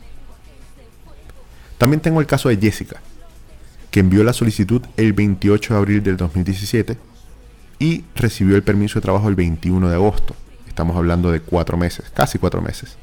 También 1.78 2.00
tengo 2.00 2.20
el 2.20 2.26
caso 2.26 2.48
de 2.48 2.56
Jessica, 2.56 3.00
que 3.90 4.00
envió 4.00 4.24
la 4.24 4.32
solicitud 4.32 4.82
el 4.96 5.12
28 5.12 5.74
de 5.74 5.78
abril 5.78 6.02
del 6.02 6.16
2017 6.16 6.98
y 7.78 8.04
recibió 8.14 8.56
el 8.56 8.62
permiso 8.62 8.98
de 8.98 9.02
trabajo 9.02 9.28
el 9.28 9.34
21 9.34 9.88
de 9.88 9.94
agosto. 9.94 10.34
Estamos 10.68 10.96
hablando 10.96 11.30
de 11.30 11.40
cuatro 11.40 11.76
meses, 11.76 12.10
casi 12.12 12.38
cuatro 12.38 12.60
meses. 12.60 12.96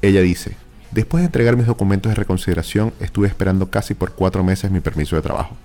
Ella 0.00 0.20
dice, 0.20 0.56
después 0.90 1.22
de 1.22 1.26
entregar 1.26 1.56
mis 1.56 1.66
documentos 1.66 2.10
de 2.10 2.16
reconsideración, 2.16 2.92
estuve 2.98 3.28
esperando 3.28 3.70
casi 3.70 3.94
por 3.94 4.12
cuatro 4.12 4.42
meses 4.42 4.70
mi 4.70 4.80
permiso 4.80 5.14
de 5.14 5.22
trabajo. 5.22 5.56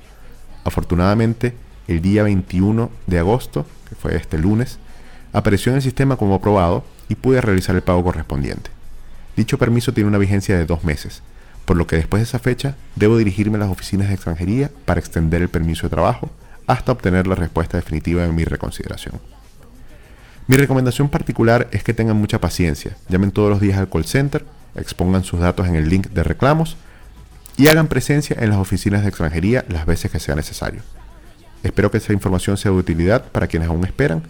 Afortunadamente, 0.64 1.56
el 1.88 2.02
día 2.02 2.24
21 2.24 2.92
de 3.08 3.20
agosto, 3.20 3.66
que 3.90 3.96
fue 3.96 4.16
este 4.16 4.38
lunes, 4.38 4.80
apareció 5.34 5.72
en 5.72 5.78
el 5.78 5.82
sistema 5.82 6.18
como 6.18 6.36
aprobado 6.36 6.84
y 7.10 7.16
pude 7.16 7.42
realizar 7.42 7.76
el 7.76 7.82
pago 7.82 8.04
correspondiente. 8.04 8.70
Dicho 9.36 9.58
permiso 9.58 9.94
tiene 9.94 10.10
una 10.10 10.18
vigencia 10.18 10.58
de 10.58 10.66
dos 10.66 10.84
meses, 10.84 11.22
por 11.66 11.78
lo 11.78 11.86
que 11.86 11.98
después 11.98 12.22
de 12.22 12.26
esa 12.26 12.40
fecha 12.40 12.76
debo 12.96 13.18
dirigirme 13.18 13.58
a 13.58 13.60
las 13.60 13.70
oficinas 13.70 14.08
de 14.08 14.16
extranjería 14.16 14.72
para 14.86 15.00
extender 15.00 15.42
el 15.42 15.50
permiso 15.50 15.84
de 15.84 15.92
trabajo 15.92 16.30
hasta 16.66 16.92
obtener 16.92 17.28
la 17.28 17.36
respuesta 17.36 17.78
definitiva 17.78 18.24
de 18.24 18.32
mi 18.32 18.44
reconsideración. 18.44 19.20
Mi 20.48 20.56
recomendación 20.56 21.10
particular 21.10 21.68
es 21.72 21.84
que 21.84 21.94
tengan 21.94 22.18
mucha 22.18 22.40
paciencia, 22.40 22.96
llamen 23.10 23.32
todos 23.32 23.50
los 23.50 23.60
días 23.60 23.78
al 23.78 23.90
call 23.90 24.06
center, 24.06 24.46
expongan 24.76 25.24
sus 25.24 25.40
datos 25.40 25.68
en 25.68 25.76
el 25.76 25.90
link 25.90 26.08
de 26.08 26.24
reclamos 26.24 26.78
y 27.58 27.68
hagan 27.68 27.88
presencia 27.88 28.38
en 28.40 28.50
las 28.50 28.60
oficinas 28.60 29.02
de 29.02 29.10
extranjería 29.10 29.66
las 29.68 29.86
veces 29.86 30.10
que 30.10 30.20
sea 30.20 30.36
necesario. 30.36 30.82
Espero 31.64 31.92
que 31.92 31.98
esta 31.98 32.14
información 32.14 32.56
sea 32.56 32.72
de 32.72 32.78
utilidad 32.78 33.26
para 33.26 33.48
quienes 33.48 33.68
aún 33.68 33.84
esperan 33.84 34.24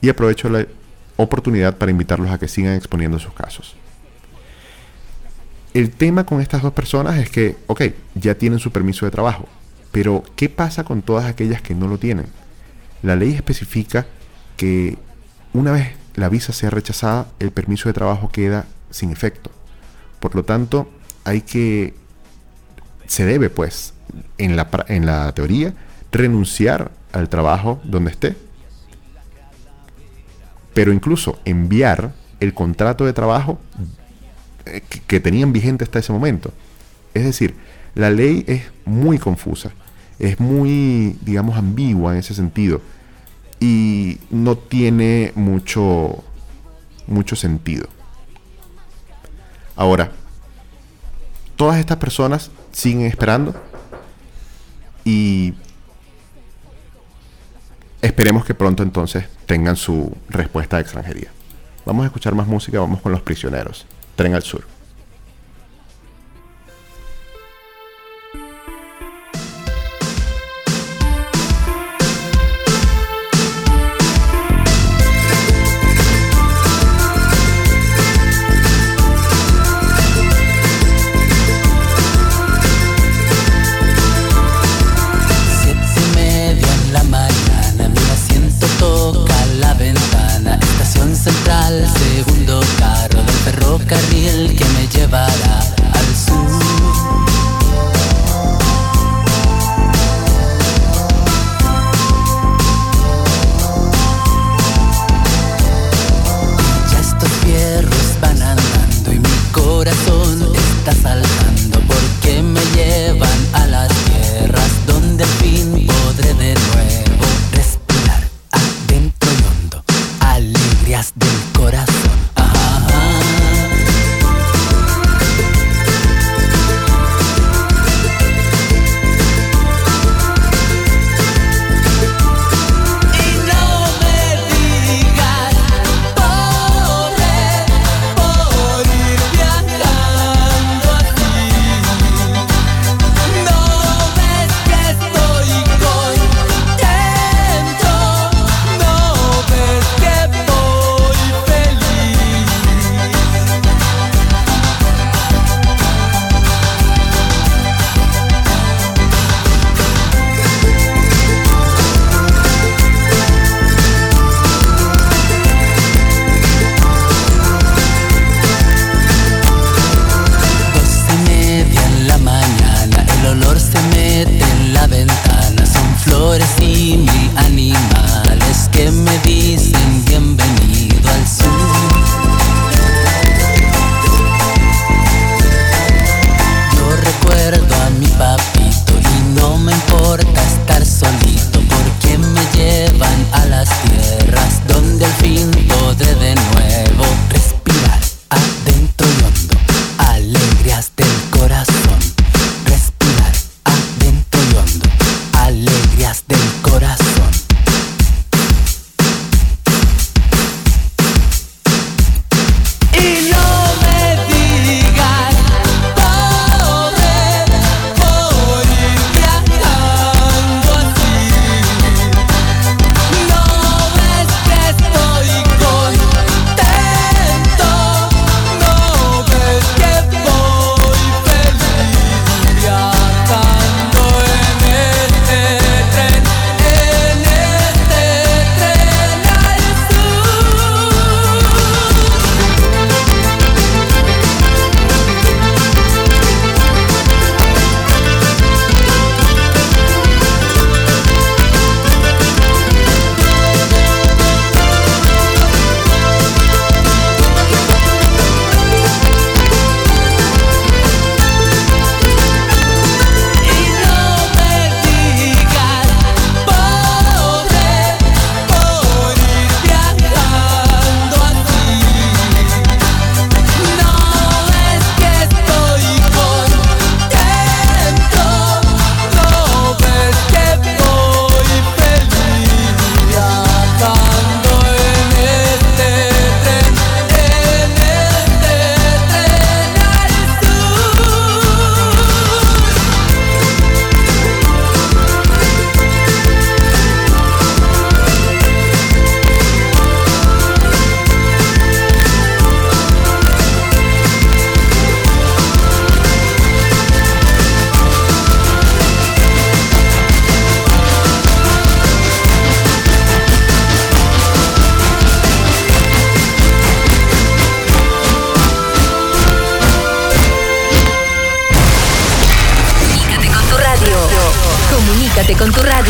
y 0.00 0.08
aprovecho 0.08 0.48
la 0.48 0.66
oportunidad 1.16 1.76
para 1.76 1.90
invitarlos 1.90 2.30
a 2.30 2.38
que 2.38 2.48
sigan 2.48 2.74
exponiendo 2.74 3.18
sus 3.18 3.32
casos. 3.34 3.76
El 5.72 5.90
tema 5.90 6.24
con 6.24 6.40
estas 6.40 6.62
dos 6.62 6.72
personas 6.72 7.18
es 7.18 7.30
que, 7.30 7.56
ok, 7.66 7.82
ya 8.14 8.34
tienen 8.34 8.58
su 8.58 8.72
permiso 8.72 9.04
de 9.04 9.12
trabajo, 9.12 9.46
pero 9.92 10.24
¿qué 10.36 10.48
pasa 10.48 10.84
con 10.84 11.02
todas 11.02 11.26
aquellas 11.26 11.62
que 11.62 11.74
no 11.74 11.86
lo 11.86 11.98
tienen? 11.98 12.26
La 13.02 13.16
ley 13.16 13.34
especifica 13.34 14.06
que 14.56 14.98
una 15.52 15.72
vez 15.72 15.92
la 16.14 16.28
visa 16.28 16.52
sea 16.52 16.70
rechazada, 16.70 17.28
el 17.38 17.50
permiso 17.50 17.88
de 17.88 17.92
trabajo 17.92 18.30
queda 18.30 18.66
sin 18.90 19.10
efecto. 19.10 19.50
Por 20.18 20.34
lo 20.34 20.44
tanto, 20.44 20.90
hay 21.24 21.42
que, 21.42 21.94
se 23.06 23.24
debe 23.24 23.48
pues, 23.48 23.94
en 24.38 24.56
la, 24.56 24.68
en 24.88 25.06
la 25.06 25.32
teoría, 25.32 25.74
renunciar 26.12 26.90
al 27.12 27.28
trabajo 27.28 27.80
donde 27.84 28.10
esté. 28.10 28.36
Pero 30.74 30.92
incluso 30.92 31.38
enviar 31.44 32.12
el 32.40 32.54
contrato 32.54 33.04
de 33.04 33.12
trabajo 33.12 33.58
que 35.06 35.20
tenían 35.20 35.52
vigente 35.52 35.84
hasta 35.84 35.98
ese 35.98 36.12
momento. 36.12 36.52
Es 37.14 37.24
decir, 37.24 37.54
La 37.94 38.10
ley 38.10 38.44
es 38.46 38.62
muy 38.84 39.18
confusa, 39.18 39.72
es 40.18 40.38
muy, 40.38 41.18
digamos, 41.22 41.56
ambigua 41.56 42.12
en 42.12 42.18
ese 42.18 42.34
sentido 42.34 42.80
y 43.58 44.18
no 44.30 44.56
tiene 44.56 45.32
mucho, 45.34 46.22
mucho 47.06 47.34
sentido. 47.34 47.88
Ahora, 49.74 50.12
todas 51.56 51.78
estas 51.78 51.96
personas 51.98 52.50
siguen 52.70 53.06
esperando 53.06 53.54
y 55.04 55.54
esperemos 58.02 58.44
que 58.44 58.54
pronto 58.54 58.82
entonces 58.82 59.24
tengan 59.46 59.76
su 59.76 60.16
respuesta 60.28 60.76
de 60.76 60.82
extranjería. 60.82 61.30
Vamos 61.84 62.04
a 62.04 62.06
escuchar 62.06 62.34
más 62.34 62.46
música, 62.46 62.80
vamos 62.80 63.00
con 63.00 63.12
los 63.12 63.22
prisioneros. 63.22 63.86
Tren 64.16 64.34
al 64.34 64.42
sur. 64.42 64.64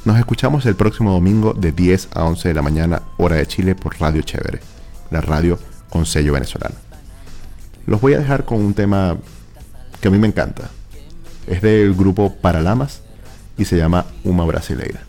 Nos 0.05 0.19
escuchamos 0.19 0.67
el 0.67 0.77
próximo 0.77 1.13
domingo 1.13 1.53
de 1.53 1.73
10 1.73 2.11
a 2.15 2.25
11 2.25 2.49
de 2.49 2.55
la 2.55 2.63
mañana, 2.63 3.03
hora 3.17 3.37
de 3.37 3.47
Chile, 3.47 3.75
por 3.75 3.99
Radio 3.99 4.23
Chévere, 4.23 4.61
la 5.11 5.21
radio 5.21 5.59
con 5.91 6.07
sello 6.07 6.35
venezolano. 6.35 6.77
Los 7.87 8.01
voy 8.01 8.15
a 8.15 8.19
dejar 8.19 8.45
con 8.45 8.65
un 8.65 8.75
tema 8.75 9.17
que 10.01 10.09
a 10.09 10.11
mí 10.11 10.19
me 10.19 10.27
encanta. 10.27 10.71
Es 11.47 11.63
del 11.63 11.95
grupo 11.95 12.35
Paralamas 12.35 13.01
y 13.57 13.65
se 13.65 13.77
llama 13.77 14.07
Uma 14.25 14.45
Brasileira. 14.45 15.01